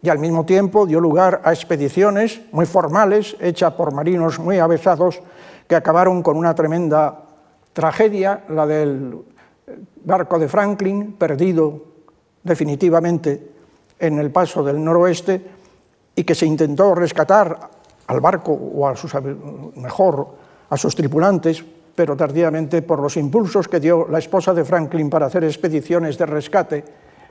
[0.00, 5.20] Y al mismo tiempo dio lugar a expediciones muy formales, hechas por marinos muy avezados,
[5.66, 7.24] que acabaron con una tremenda
[7.72, 9.18] tragedia, la del
[10.04, 11.82] barco de Franklin, perdido
[12.44, 13.50] definitivamente
[13.98, 15.44] en el paso del noroeste,
[16.14, 17.70] y que se intentó rescatar
[18.06, 19.12] al barco o a sus,
[19.74, 20.36] mejor
[20.70, 21.64] a sus tripulantes
[21.94, 26.26] pero tardíamente por los impulsos que dio la esposa de Franklin para hacer expediciones de
[26.26, 26.84] rescate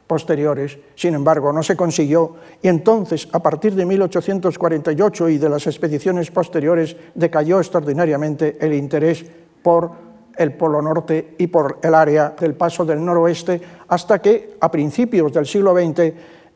[0.05, 0.77] posteriores.
[0.95, 6.29] Sin embargo, no se consiguió y entonces, a partir de 1848 y de las expediciones
[6.31, 9.25] posteriores, decayó extraordinariamente el interés
[9.63, 9.91] por
[10.35, 15.31] el Polo Norte y por el área del Paso del Noroeste, hasta que a principios
[15.31, 16.13] del siglo XX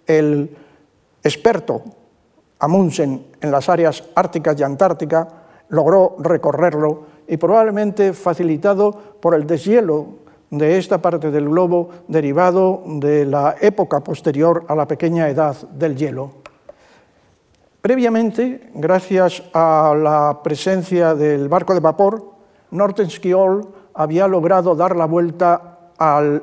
[0.07, 0.55] el
[1.23, 1.83] experto
[2.59, 5.27] Amundsen en las áreas árticas y antártica
[5.69, 13.25] logró recorrerlo y probablemente facilitado por el deshielo de esta parte del globo derivado de
[13.25, 16.31] la época posterior a la pequeña edad del hielo.
[17.81, 22.31] Previamente, gracias a la presencia del barco de vapor,
[22.71, 26.41] Nortenskjold había logrado dar la vuelta al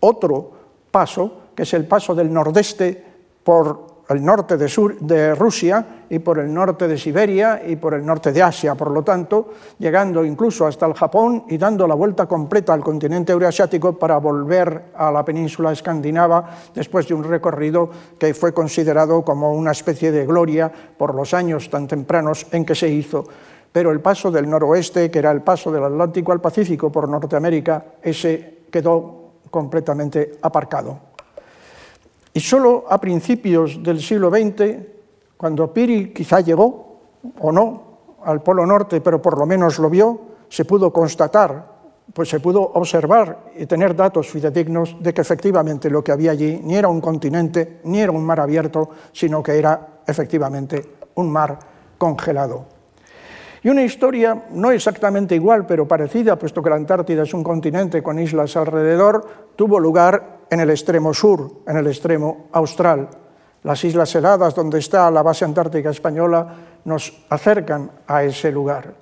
[0.00, 0.50] otro
[0.90, 3.04] paso, que es el paso del nordeste
[3.44, 8.32] por el norte de, Rusia y por el norte de Siberia y por el norte
[8.32, 12.72] de Asia, por lo tanto, llegando incluso hasta el Japón y dando la vuelta completa
[12.72, 18.54] al continente euroasiático para volver a la península escandinava después de un recorrido que fue
[18.54, 23.24] considerado como una especie de gloria por los años tan tempranos en que se hizo.
[23.72, 27.84] Pero el paso del noroeste, que era el paso del Atlántico al Pacífico por Norteamérica,
[28.02, 31.11] ese quedó completamente aparcado.
[32.34, 34.78] Y solo a principios del siglo XX,
[35.36, 37.00] cuando Piri quizá llegó,
[37.40, 37.92] o no,
[38.24, 41.72] al Polo Norte, pero por lo menos lo vio, se pudo constatar,
[42.12, 46.60] pues se pudo observar y tener datos fidedignos de que efectivamente lo que había allí
[46.62, 51.58] ni era un continente, ni era un mar abierto, sino que era efectivamente un mar
[51.98, 52.66] congelado.
[53.64, 58.02] Y una historia no exactamente igual, pero parecida, puesto que la Antártida es un continente
[58.02, 63.08] con islas alrededor, tuvo lugar en el extremo sur, en el extremo austral.
[63.62, 66.54] Las islas heladas, donde está la base antártica española,
[66.84, 68.92] nos acercan a ese lugar.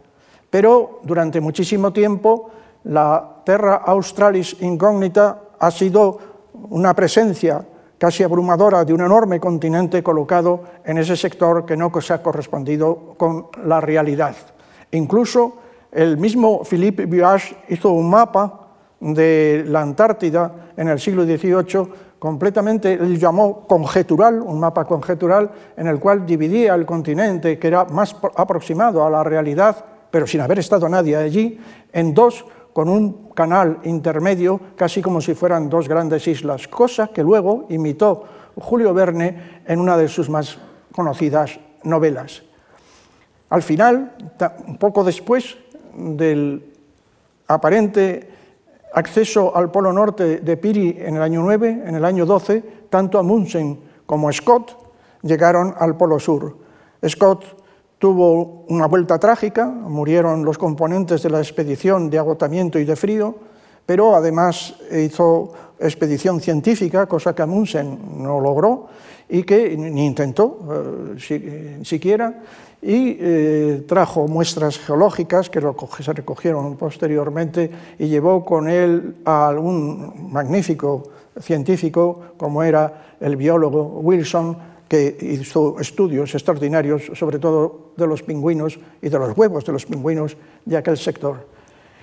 [0.50, 2.50] Pero durante muchísimo tiempo
[2.84, 6.18] la Terra Australis incógnita ha sido
[6.68, 7.64] una presencia
[8.00, 13.12] casi abrumadora de un enorme continente colocado en ese sector que no se ha correspondido
[13.18, 14.34] con la realidad.
[14.92, 15.58] Incluso
[15.92, 18.68] el mismo Philippe Buage hizo un mapa
[19.00, 25.86] de la Antártida en el siglo XVIII completamente, él llamó conjetural, un mapa conjetural en
[25.86, 30.58] el cual dividía el continente, que era más aproximado a la realidad, pero sin haber
[30.58, 31.60] estado nadie allí,
[31.92, 37.22] en dos con un canal intermedio, casi como si fueran dos grandes islas, cosa que
[37.22, 38.24] luego imitó
[38.56, 40.58] Julio Verne en una de sus más
[40.92, 42.42] conocidas novelas.
[43.50, 44.12] Al final,
[44.78, 45.56] poco después
[45.94, 46.72] del
[47.48, 48.30] aparente
[48.92, 53.18] acceso al Polo Norte de Piri en el año 9, en el año 12, tanto
[53.18, 54.76] Amundsen como Scott
[55.22, 56.56] llegaron al Polo Sur.
[57.06, 57.59] Scott
[58.00, 63.36] tuvo una vuelta trágica, murieron los componentes de la expedición de agotamiento y de frío,
[63.84, 68.86] pero además hizo expedición científica, cosa que Amundsen no logró
[69.28, 72.42] y que ni intentó eh, siquiera,
[72.80, 80.32] y eh, trajo muestras geológicas que se recogieron posteriormente y llevó con él a un
[80.32, 81.02] magnífico
[81.38, 84.56] científico como era el biólogo Wilson,
[84.90, 89.86] que hizo estudios extraordinarios, sobre todo de los pingüinos y de los huevos de los
[89.86, 91.46] pingüinos de aquel sector.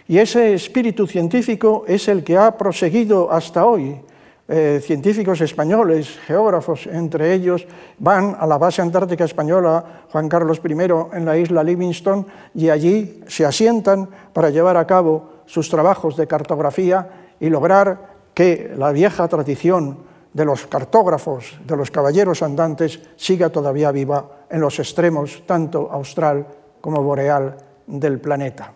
[0.08, 4.00] Y ese espíritu científico es el que ha proseguido hasta hoy.
[4.48, 7.68] Eh, científicos españoles, geógrafos, entre ellos,
[8.00, 10.72] van a la base antártica española Juan Carlos I
[11.18, 12.26] en la isla Livingston
[12.56, 18.72] y allí se asientan para llevar a cabo sus trabajos de cartografía y lograr que
[18.78, 24.80] la vieja tradición de los cartógrafos, de los caballeros andantes, siga todavía viva en los
[24.80, 26.46] extremos tanto austral
[26.82, 27.58] como boreal
[27.88, 28.74] del planeta.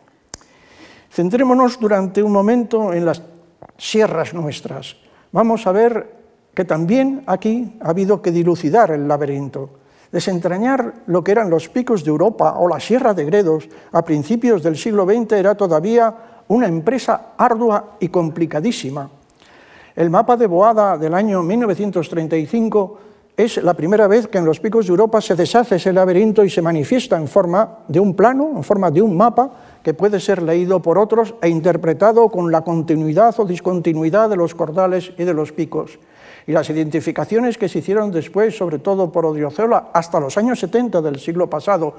[1.12, 3.22] Centrémonos durante un momento en las
[3.78, 4.95] sierras nuestras.
[5.32, 6.22] Vamos a ver
[6.54, 9.70] que también aquí ha habido que dilucidar el laberinto,
[10.12, 14.64] desentrañar lo que eran los picos de Europa o la Sierra de Gredos a principios
[14.64, 19.10] del siglo XX era todavía una empresa ardua y complicadísima
[19.95, 22.99] el mapa de Boada del año 1935
[23.35, 26.49] es la primera vez que en los picos de Europa se deshace ese laberinto y
[26.49, 29.51] se manifiesta en forma de un plano, en forma de un mapa
[29.83, 34.53] que puede ser leído por otros e interpretado con la continuidad o discontinuidad de los
[34.53, 35.97] cordales y de los picos.
[36.45, 41.01] Y las identificaciones que se hicieron después, sobre todo por Odriozola, hasta los años 70
[41.01, 41.95] del siglo pasado,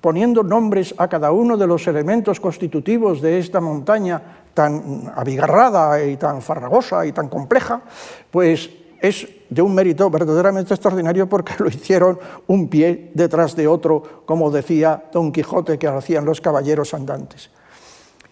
[0.00, 6.16] poniendo nombres a cada uno de los elementos constitutivos de esta montaña tan abigarrada y
[6.16, 7.82] tan farragosa y tan compleja,
[8.30, 14.22] pues es de un mérito verdaderamente extraordinario porque lo hicieron un pie detrás de otro,
[14.24, 17.50] como decía Don Quijote que hacían los caballeros andantes.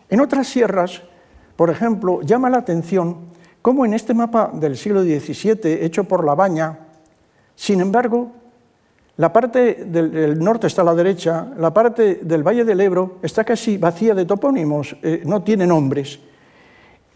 [0.08, 1.02] En otras sierras,
[1.56, 6.34] por ejemplo, llama la atención cómo en este mapa del siglo XVII, hecho por La
[6.34, 6.78] Baña,
[7.54, 8.32] sin embargo,
[9.16, 13.44] la parte del, norte está a la derecha, la parte del Valle del Ebro está
[13.44, 16.18] casi vacía de topónimos, eh, no tiene nombres.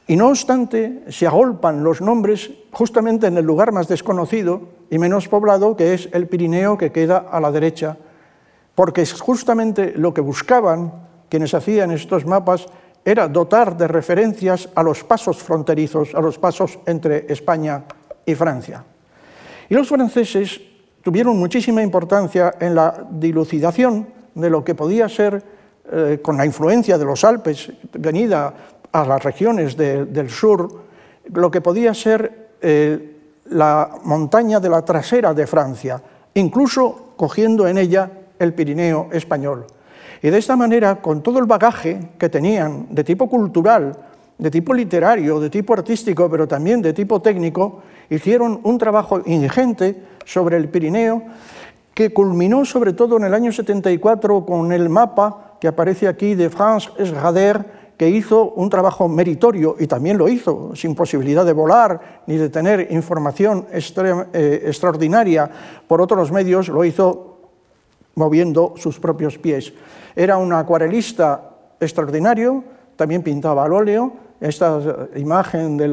[0.06, 5.26] Y no obstante, se agolpan los nombres justamente en el lugar más desconocido y menos
[5.26, 7.96] poblado, que es el Pirineo, que queda a la derecha,
[8.74, 10.92] porque es justamente lo que buscaban
[11.28, 12.66] quienes hacían estos mapas
[13.04, 17.84] era dotar de referencias a los pasos fronterizos, a los pasos entre España
[18.24, 18.84] y Francia.
[19.68, 20.60] Y los franceses
[21.06, 25.40] tuvieron muchísima importancia en la dilucidación de lo que podía ser,
[25.92, 28.52] eh, con la influencia de los Alpes, venida
[28.90, 30.68] a las regiones del sur,
[31.32, 33.18] lo que podía ser eh,
[33.50, 36.02] la montaña de la trasera de Francia,
[36.34, 39.64] incluso cogiendo en ella el Pirineo español.
[40.20, 43.96] Y de esta manera, con todo el bagaje que tenían de tipo cultural,
[44.38, 49.96] de tipo literario, de tipo artístico, pero también de tipo técnico, hicieron un trabajo ingente
[50.24, 51.22] sobre el Pirineo
[51.94, 56.50] que culminó sobre todo en el año 74 con el mapa que aparece aquí de
[56.50, 57.64] France Esrader,
[57.96, 62.50] que hizo un trabajo meritorio y también lo hizo sin posibilidad de volar ni de
[62.50, 65.50] tener información eh, extraordinaria
[65.88, 67.38] por otros medios, lo hizo
[68.14, 69.72] moviendo sus propios pies.
[70.14, 72.62] Era un acuarelista extraordinario,
[72.96, 74.25] también pintaba al óleo.
[74.40, 75.88] Esta imagen de,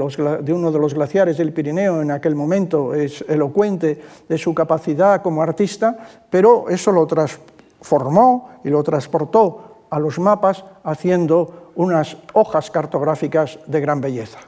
[0.54, 5.42] uno de los glaciares del Pirineo en aquel momento es elocuente de su capacidad como
[5.42, 5.98] artista,
[6.30, 13.80] pero eso lo transformó y lo transportó a los mapas haciendo unas hojas cartográficas de
[13.80, 14.40] gran belleza.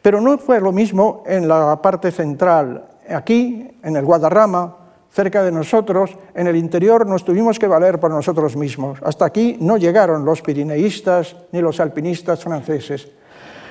[0.00, 2.86] Pero no fue lo mismo en la parte central.
[3.08, 4.77] Aquí, en el Guadarrama,
[5.10, 8.98] cerca de nosotros, en el interior nos tuvimos que valer por nosotros mismos.
[9.02, 13.08] Hasta aquí no llegaron los pirineístas ni los alpinistas franceses.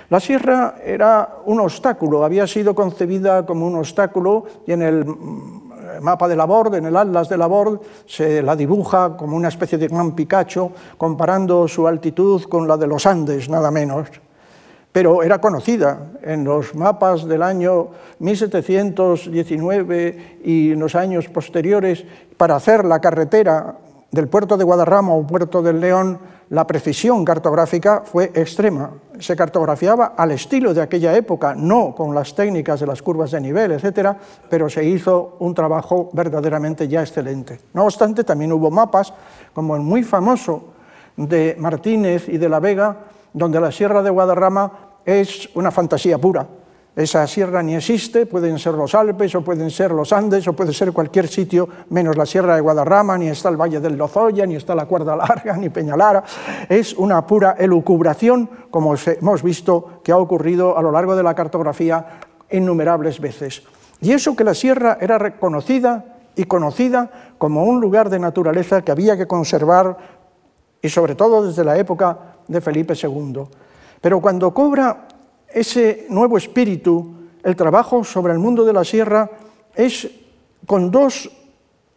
[0.09, 5.05] La sierra era un obstáculo, había sido concebida como un obstáculo y en el
[6.01, 9.87] mapa de Laborde, en el Atlas de Laborde, se la dibuja como una especie de
[9.87, 14.07] gran Picacho, comparando su altitud con la de los Andes, nada menos
[14.97, 22.03] pero era conocida en los mapas del año 1719 y en los años posteriores
[22.35, 23.75] para hacer la carretera
[24.09, 26.17] del puerto de Guadarrama o puerto del León,
[26.49, 28.89] la precisión cartográfica fue extrema.
[29.19, 33.39] Se cartografiaba al estilo de aquella época, no con las técnicas de las curvas de
[33.39, 34.17] nivel, etcétera,
[34.49, 37.59] pero se hizo un trabajo verdaderamente ya excelente.
[37.71, 39.13] No obstante, también hubo mapas,
[39.53, 40.73] como el muy famoso
[41.15, 42.97] de Martínez y de la Vega,
[43.37, 46.45] donde la Sierra de Guadarrama es una fantasía pura.
[46.93, 50.73] Esa sierra ni existe, pueden ser los Alpes o pueden ser los Andes o puede
[50.73, 54.55] ser cualquier sitio menos la Sierra de Guadarrama, ni está el Valle del Lozoya, ni
[54.55, 56.23] está la Cuerda Larga, ni Peñalara.
[56.67, 61.35] Es una pura elucubración, como hemos visto que ha ocurrido a lo largo de la
[61.35, 63.63] cartografía innumerables veces.
[64.01, 68.91] Y eso que la sierra era reconocida y conocida como un lugar de naturaleza que
[68.91, 69.97] había que conservar,
[70.81, 73.47] y sobre todo desde la época de Felipe II.
[74.01, 75.07] Pero cuando cobra
[75.49, 79.29] ese nuevo espíritu, el trabajo sobre el mundo de la sierra
[79.75, 80.09] es
[80.65, 81.29] con dos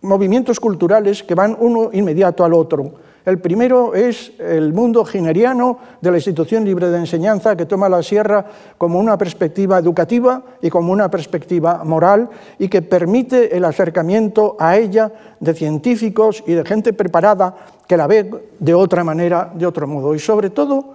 [0.02, 2.94] movimientos culturales que van uno inmediato al otro.
[3.24, 8.02] El primero es el mundo gineriano de la institución libre de enseñanza que toma la
[8.02, 8.46] sierra
[8.78, 14.78] como una perspectiva educativa y como una perspectiva moral y que permite el acercamiento a
[14.78, 17.54] ella de científicos y de gente preparada
[17.86, 20.14] que la ve de otra manera, de otro modo.
[20.14, 20.94] Y sobre todo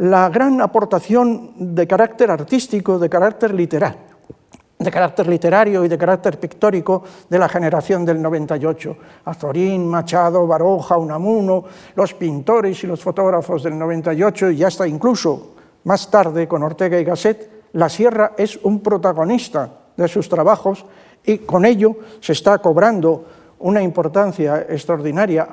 [0.00, 4.00] la gran aportación de carácter artístico, de carácter literario,
[4.78, 8.96] de carácter literario y de carácter pictórico de la generación del 98.
[9.26, 16.10] Azorín, Machado, Baroja, Unamuno, los pintores y los fotógrafos del 98 y hasta incluso más
[16.10, 20.86] tarde con Ortega y Gasset, la sierra es un protagonista de sus trabajos
[21.26, 23.26] y con ello se está cobrando
[23.58, 25.46] una importancia extraordinaria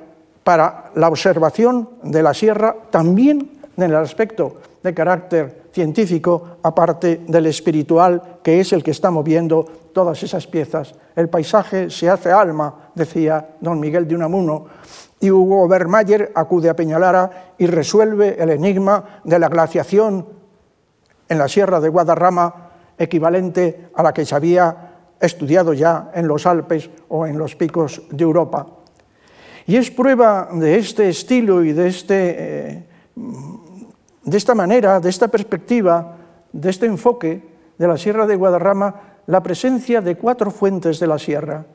[0.45, 7.45] para la observación de la sierra también en el aspecto de carácter científico, aparte del
[7.45, 9.63] espiritual, que es el que está moviendo
[9.93, 10.95] todas esas piezas.
[11.15, 14.65] El paisaje se hace alma, decía don Miguel de Unamuno,
[15.19, 20.25] y Hugo Bermayer acude a Peñalara y resuelve el enigma de la glaciación
[21.29, 26.45] en la sierra de Guadarrama, equivalente a la que se había estudiado ya en los
[26.45, 28.67] Alpes o en los picos de Europa.
[29.65, 32.83] Y es prueba de este estilo y de este eh,
[34.27, 36.17] de esta manera, de esta perspectiva,
[36.51, 37.41] de este enfoque
[37.77, 38.93] de la Sierra de Guadarrama,
[39.25, 41.65] la presencia de cuatro fuentes de la sierra.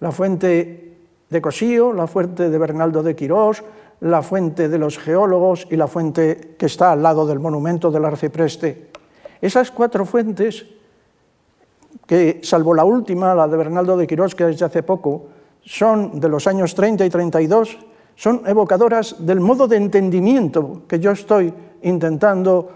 [0.00, 0.98] La fuente
[1.30, 3.64] de Cosío, la fuente de Bernaldo de Quirós,
[4.00, 8.04] la fuente de los geólogos y la fuente que está al lado del monumento del
[8.04, 8.90] arcipreste.
[9.40, 10.66] Esas cuatro fuentes,
[12.06, 15.28] que salvo la última, la de Bernaldo de Quirós, que es de hace poco,
[15.64, 17.78] son de los años 30 y 32,
[18.22, 21.52] son evocadoras del modo de entendimiento que yo estoy
[21.82, 22.70] intentando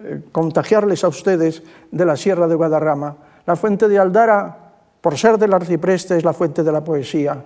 [0.00, 3.14] eh, contagiarles a ustedes de la Sierra de Guadarrama.
[3.44, 4.72] La fuente de Aldara,
[5.02, 7.36] por ser del arcipreste, es la fuente de la poesía.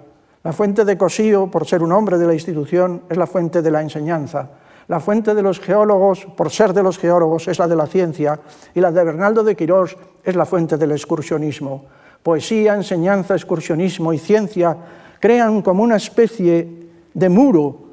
[0.44, 3.72] La fuente de Cosío, por ser un hombre de la institución, es la fuente de
[3.72, 4.48] la enseñanza.
[4.86, 8.38] La fuente de los geólogos, por ser de los geólogos, es la de la ciencia.
[8.72, 11.86] Y la de Bernaldo de Quirós es la fuente del excursionismo.
[12.22, 14.76] Poesía, enseñanza, excursionismo y ciencia
[15.18, 16.81] crean como una especie
[17.14, 17.92] de muro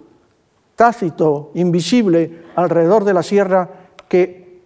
[0.75, 3.69] tácito, invisible, alrededor de la sierra
[4.07, 4.61] que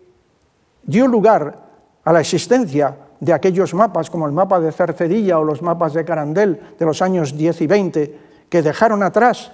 [0.83, 1.57] dio lugar
[2.03, 6.05] a la existencia de aquellos mapas, como el mapa de Cercedilla o los mapas de
[6.05, 9.51] Carandel de los años 10 y 20, que dejaron atrás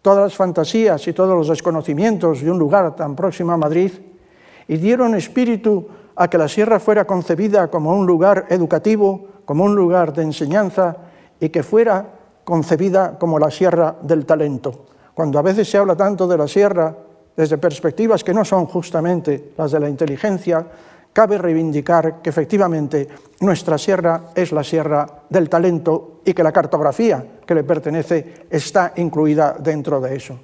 [0.00, 3.92] todas las fantasías y todos los desconocimientos de un lugar tan próximo a Madrid
[4.66, 5.86] y dieron espíritu
[6.16, 10.96] a que la sierra fuera concebida como un lugar educativo, como un lugar de enseñanza
[11.40, 12.17] y que fuera
[12.48, 14.86] concebida como la sierra del talento.
[15.12, 16.96] Cuando a veces se habla tanto de la sierra
[17.36, 20.64] desde perspectivas que no son justamente las de la inteligencia,
[21.12, 23.06] cabe reivindicar que efectivamente
[23.40, 28.94] nuestra sierra es la sierra del talento y que la cartografía que le pertenece está
[28.96, 30.38] incluida dentro de eso.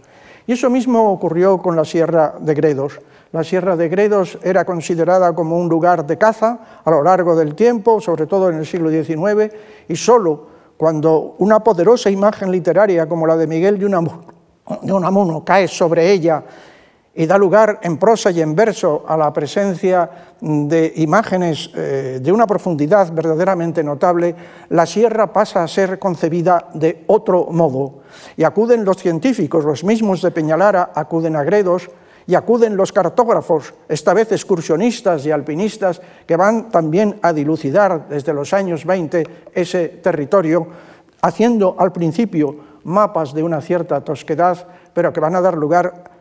[0.46, 3.00] Y eso mismo ocurrió con la Sierra de Gredos.
[3.32, 7.54] La Sierra de Gredos era considerada como un lugar de caza a lo largo del
[7.54, 9.54] tiempo, sobre todo en el siglo XIX,
[9.88, 16.10] y solo cuando una poderosa imagen literaria como la de Miguel de Unamuno cae sobre
[16.10, 16.42] ella
[17.14, 20.10] y da lugar en prosa y en verso a la presencia
[20.40, 24.34] de imágenes eh, de una profundidad verdaderamente notable,
[24.70, 28.00] la sierra pasa a ser concebida de otro modo.
[28.36, 31.88] Y acuden los científicos, los mismos de Peñalara, acuden a Gredos,
[32.26, 38.32] y acuden los cartógrafos, esta vez excursionistas y alpinistas, que van también a dilucidar desde
[38.32, 40.66] los años 20 ese territorio,
[41.20, 46.12] haciendo al principio mapas de una cierta tosquedad, pero que van a dar lugar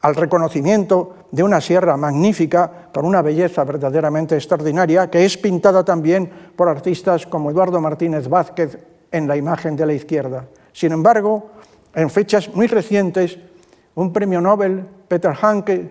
[0.00, 6.30] al reconocimiento de una sierra magnífica, con una belleza verdaderamente extraordinaria, que es pintada también
[6.56, 8.78] por artistas como Eduardo Martínez Vázquez
[9.10, 10.46] en la imagen de la izquierda.
[10.72, 11.50] Sin embargo,
[11.94, 13.38] en fechas muy recientes,
[13.98, 15.90] un premio Nobel, Peter Hanke,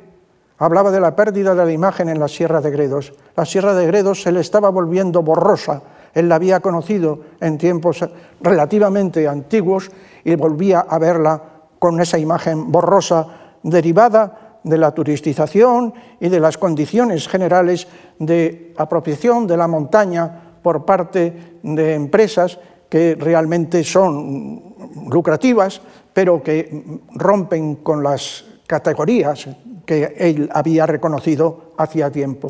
[0.59, 3.11] hablaba de la pérdida de la imagen en la Sierra de Gredos.
[3.35, 5.81] La Sierra de Gredos se le estaba volviendo borrosa.
[6.13, 8.07] Él la había conocido en tiempos
[8.39, 9.91] relativamente antiguos
[10.23, 11.43] y volvía a verla
[11.79, 13.27] con esa imagen borrosa
[13.61, 17.89] derivada de la turistización y de las condiciones generales
[18.19, 24.63] de apropiación de la montaña por parte de empresas que realmente son
[25.09, 25.81] lucrativas,
[26.17, 26.81] pero que
[27.13, 29.49] rompen con las categorías
[29.85, 32.49] que él había reconocido hacía tiempo.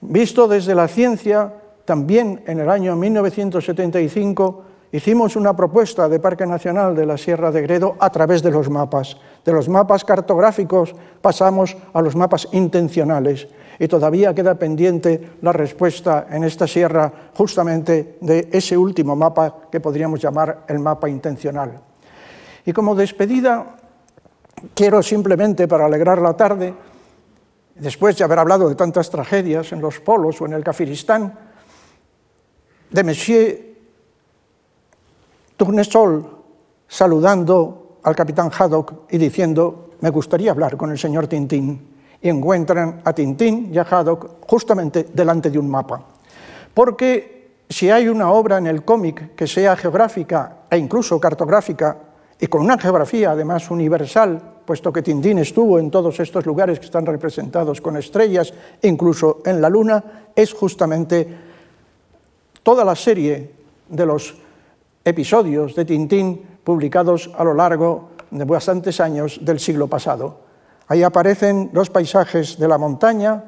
[0.00, 1.52] Visto desde la ciencia,
[1.84, 7.62] también en el año 1975 hicimos una propuesta de Parque Nacional de la Sierra de
[7.62, 9.16] Gredo a través de los mapas.
[9.44, 16.28] De los mapas cartográficos pasamos a los mapas intencionales y todavía queda pendiente la respuesta
[16.30, 21.93] en esta sierra justamente de ese último mapa que podríamos llamar el mapa intencional.
[22.64, 23.76] Y como despedida,
[24.74, 26.74] quiero simplemente para alegrar la tarde,
[27.74, 31.38] después de haber hablado de tantas tragedias en los polos o en el Kafiristán,
[32.90, 33.74] de Monsieur
[35.56, 36.30] Tournesol
[36.86, 41.94] saludando al capitán Haddock y diciendo, me gustaría hablar con el señor Tintín.
[42.20, 46.02] Y encuentran a Tintín y a Haddock justamente delante de un mapa.
[46.72, 51.96] Porque si hay una obra en el cómic que sea geográfica e incluso cartográfica
[52.40, 56.86] y con una geografía además universal, puesto que Tintín estuvo en todos estos lugares que
[56.86, 61.28] están representados con estrellas, incluso en la Luna, es justamente
[62.62, 63.50] toda la serie
[63.88, 64.34] de los
[65.04, 70.40] episodios de Tintín publicados a lo largo de bastantes años del siglo pasado.
[70.88, 73.44] Ahí aparecen los paisajes de la montaña,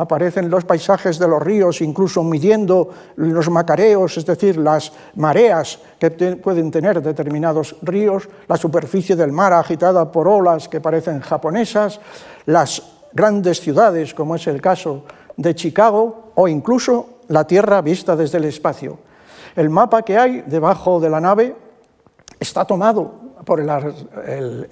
[0.00, 6.10] aparecen los paisajes de los ríos, incluso midiendo los macareos, es decir, las mareas que
[6.10, 12.00] pueden tener determinados ríos, la superficie del mar agitada por olas que parecen japonesas,
[12.46, 12.82] las
[13.12, 15.04] grandes ciudades, como es el caso
[15.36, 18.98] de Chicago, o incluso la Tierra vista desde el espacio.
[19.54, 21.54] El mapa que hay debajo de la nave
[22.38, 23.12] está tomado
[23.44, 23.68] por el,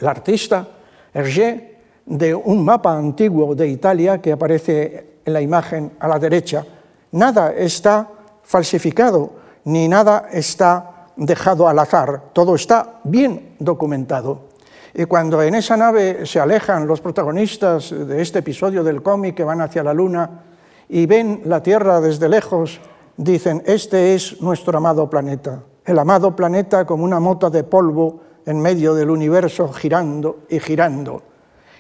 [0.07, 0.67] artista
[1.13, 1.77] Hergé
[2.07, 6.65] de un mapa antiguo de Italia que aparece en la imagen a la derecha.
[7.13, 8.09] Nada está
[8.43, 9.31] falsificado,
[9.65, 14.49] ni nada está dejado al azar, todo está bien documentado.
[14.95, 19.45] Y cuando en esa nave se alejan los protagonistas de este episodio del cómic que
[19.45, 20.45] van hacia la luna
[20.89, 22.81] y ven la Tierra desde lejos,
[23.17, 28.61] dicen, este es nuestro amado planeta, el amado planeta como una mota de polvo en
[28.61, 31.23] medio del universo girando y girando.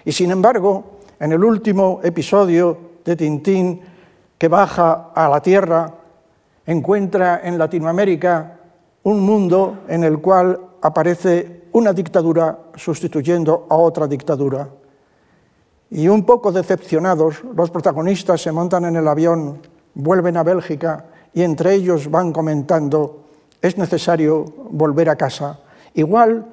[0.04, 3.80] Y sin embargo, en el último episodio de Tintín
[4.36, 5.94] que baja a la Tierra,
[6.66, 8.58] encuentra en Latinoamérica
[9.04, 14.68] un mundo en el cual aparece una dictadura sustituyendo a otra dictadura.
[15.90, 19.62] Y un poco decepcionados, los protagonistas se montan en el avión,
[19.94, 23.24] vuelven a Bélgica y entre ellos van comentando,
[23.62, 25.60] es necesario volver a casa.
[25.94, 26.44] Igual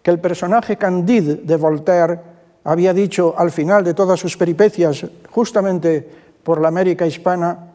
[0.00, 2.33] que el personaje Candide de Voltaire
[2.64, 6.08] había dicho al final de todas sus peripecias, justamente
[6.42, 7.72] por la América hispana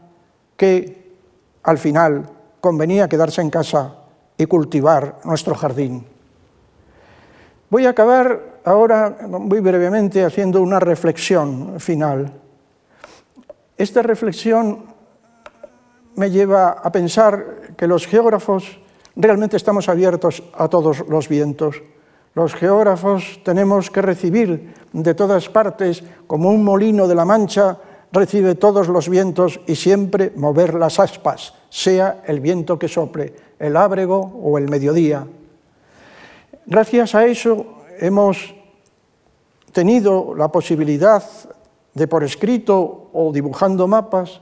[0.58, 1.14] que
[1.64, 2.30] al final
[2.60, 3.96] convenía quedarse en casa
[4.38, 6.06] y cultivar nuestro jardín.
[7.70, 12.34] Voy a acabar ahora muy brevemente haciendo una reflexión final.
[13.78, 14.86] Esta reflexión
[16.16, 18.80] me lleva a pensar que los geógrafos
[19.16, 21.82] realmente estamos abiertos a todos los vientos.
[22.36, 27.78] Los geógrafos tenemos que recibir de todas partes, como un molino de la mancha,
[28.12, 33.78] recibe todos los vientos y siempre mover las aspas, sea el viento que sople, el
[33.78, 35.28] ábrego o el mediodía.
[36.66, 38.54] Gracias a eso hemos
[39.72, 41.24] tenido la posibilidad
[41.94, 44.42] de por escrito o dibujando mapas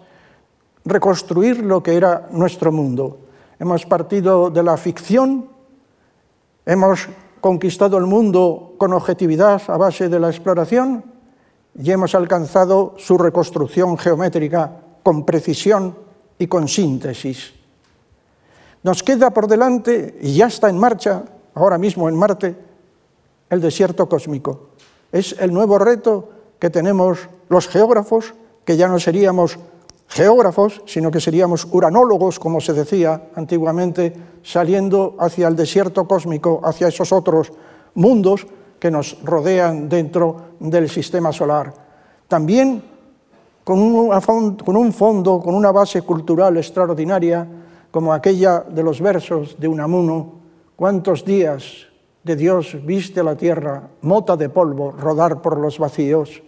[0.86, 3.20] reconstruir lo que era nuestro mundo.
[3.60, 5.50] Hemos partido de la ficción,
[6.66, 7.08] hemos
[7.42, 11.04] conquistado el mundo con objetividad a base de la exploración
[11.80, 14.72] y hemos alcanzado su reconstrucción geométrica
[15.04, 15.96] con precisión
[16.40, 17.54] y con síntesis.
[18.84, 21.24] Nos queda por delante, y ya está en marcha,
[21.54, 22.56] ahora mismo en Marte,
[23.50, 24.70] el desierto cósmico.
[25.12, 28.34] Es el nuevo reto que tenemos los geógrafos,
[28.66, 29.58] que ya no seríamos
[30.08, 36.88] geógrafos, sino que seríamos uranólogos, como se decía antiguamente, saliendo hacia el desierto cósmico, hacia
[36.88, 37.52] esos otros
[37.94, 38.48] mundos
[38.80, 41.74] que nos rodean dentro del sistema solar.
[42.28, 42.84] También
[43.64, 47.46] con un, fondo, con una base cultural extraordinaria,
[47.92, 50.36] como aquella de los versos de Unamuno,
[50.78, 51.88] cuántos días
[52.24, 56.42] de Dios viste la tierra, mota de polvo, rodar por los vacíos,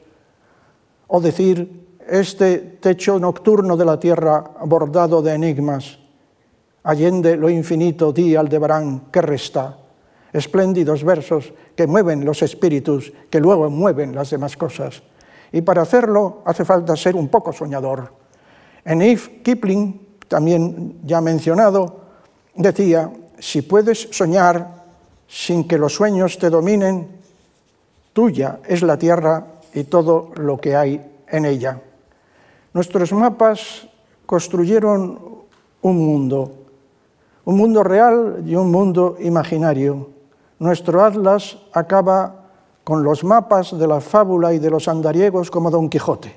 [1.08, 6.00] o decir, este techo nocturno de la tierra bordado de enigmas,
[6.84, 9.78] allende lo infinito di Aldebarán que resta,
[10.34, 15.02] espléndidos versos que mueven los espíritus, que luego mueven las demás cosas.
[15.52, 18.12] Y para hacerlo hace falta ser un poco soñador.
[18.86, 22.02] En Eve Kipling, también ya mencionado,
[22.56, 24.80] decía, si puedes soñar
[25.28, 27.08] sin que los sueños te dominen,
[28.14, 31.82] tuya es la tierra y todo lo que hay en ella.
[32.74, 33.88] Nuestros mapas
[34.26, 35.20] construyeron
[35.82, 36.52] un mundo,
[37.46, 40.10] un mundo real y un mundo imaginario.
[40.60, 42.36] Nuestro atlas acaba
[42.84, 46.36] con los mapas de la fábula y de los andariegos como Don Quijote.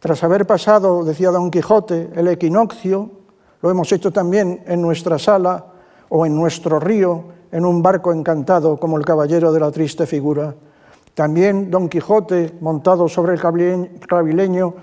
[0.00, 3.10] Tras haber pasado, decía Don Quijote, el equinoccio,
[3.62, 5.64] lo hemos hecho también en nuestra sala
[6.10, 10.54] o en nuestro río, en un barco encantado como el caballero de la triste figura.
[11.14, 13.40] También Don Quijote, montado sobre el
[14.00, 14.74] clavileño,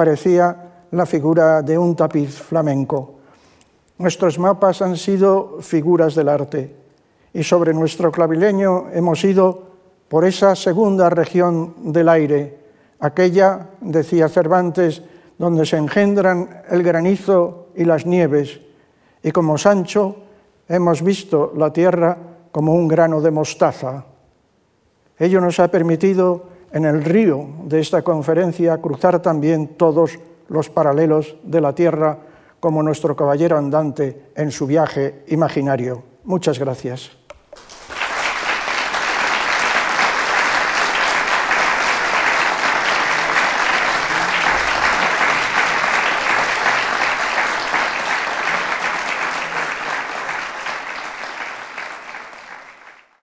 [0.00, 3.20] parecía la figura de un tapiz flamenco.
[3.98, 6.74] Nuestros mapas han sido figuras del arte
[7.34, 9.62] y sobre nuestro clavileño hemos ido
[10.08, 12.60] por esa segunda región del aire,
[12.98, 15.02] aquella, decía Cervantes,
[15.36, 18.58] donde se engendran el granizo y las nieves,
[19.22, 20.16] y como Sancho
[20.66, 22.16] hemos visto la tierra
[22.50, 24.06] como un grano de mostaza.
[25.18, 30.18] Ello nos ha permitido en el río de esta conferencia cruzar también todos
[30.48, 32.18] los paralelos de la tierra
[32.60, 36.02] como nuestro caballero andante en su viaje imaginario.
[36.24, 37.19] Muchas gracias.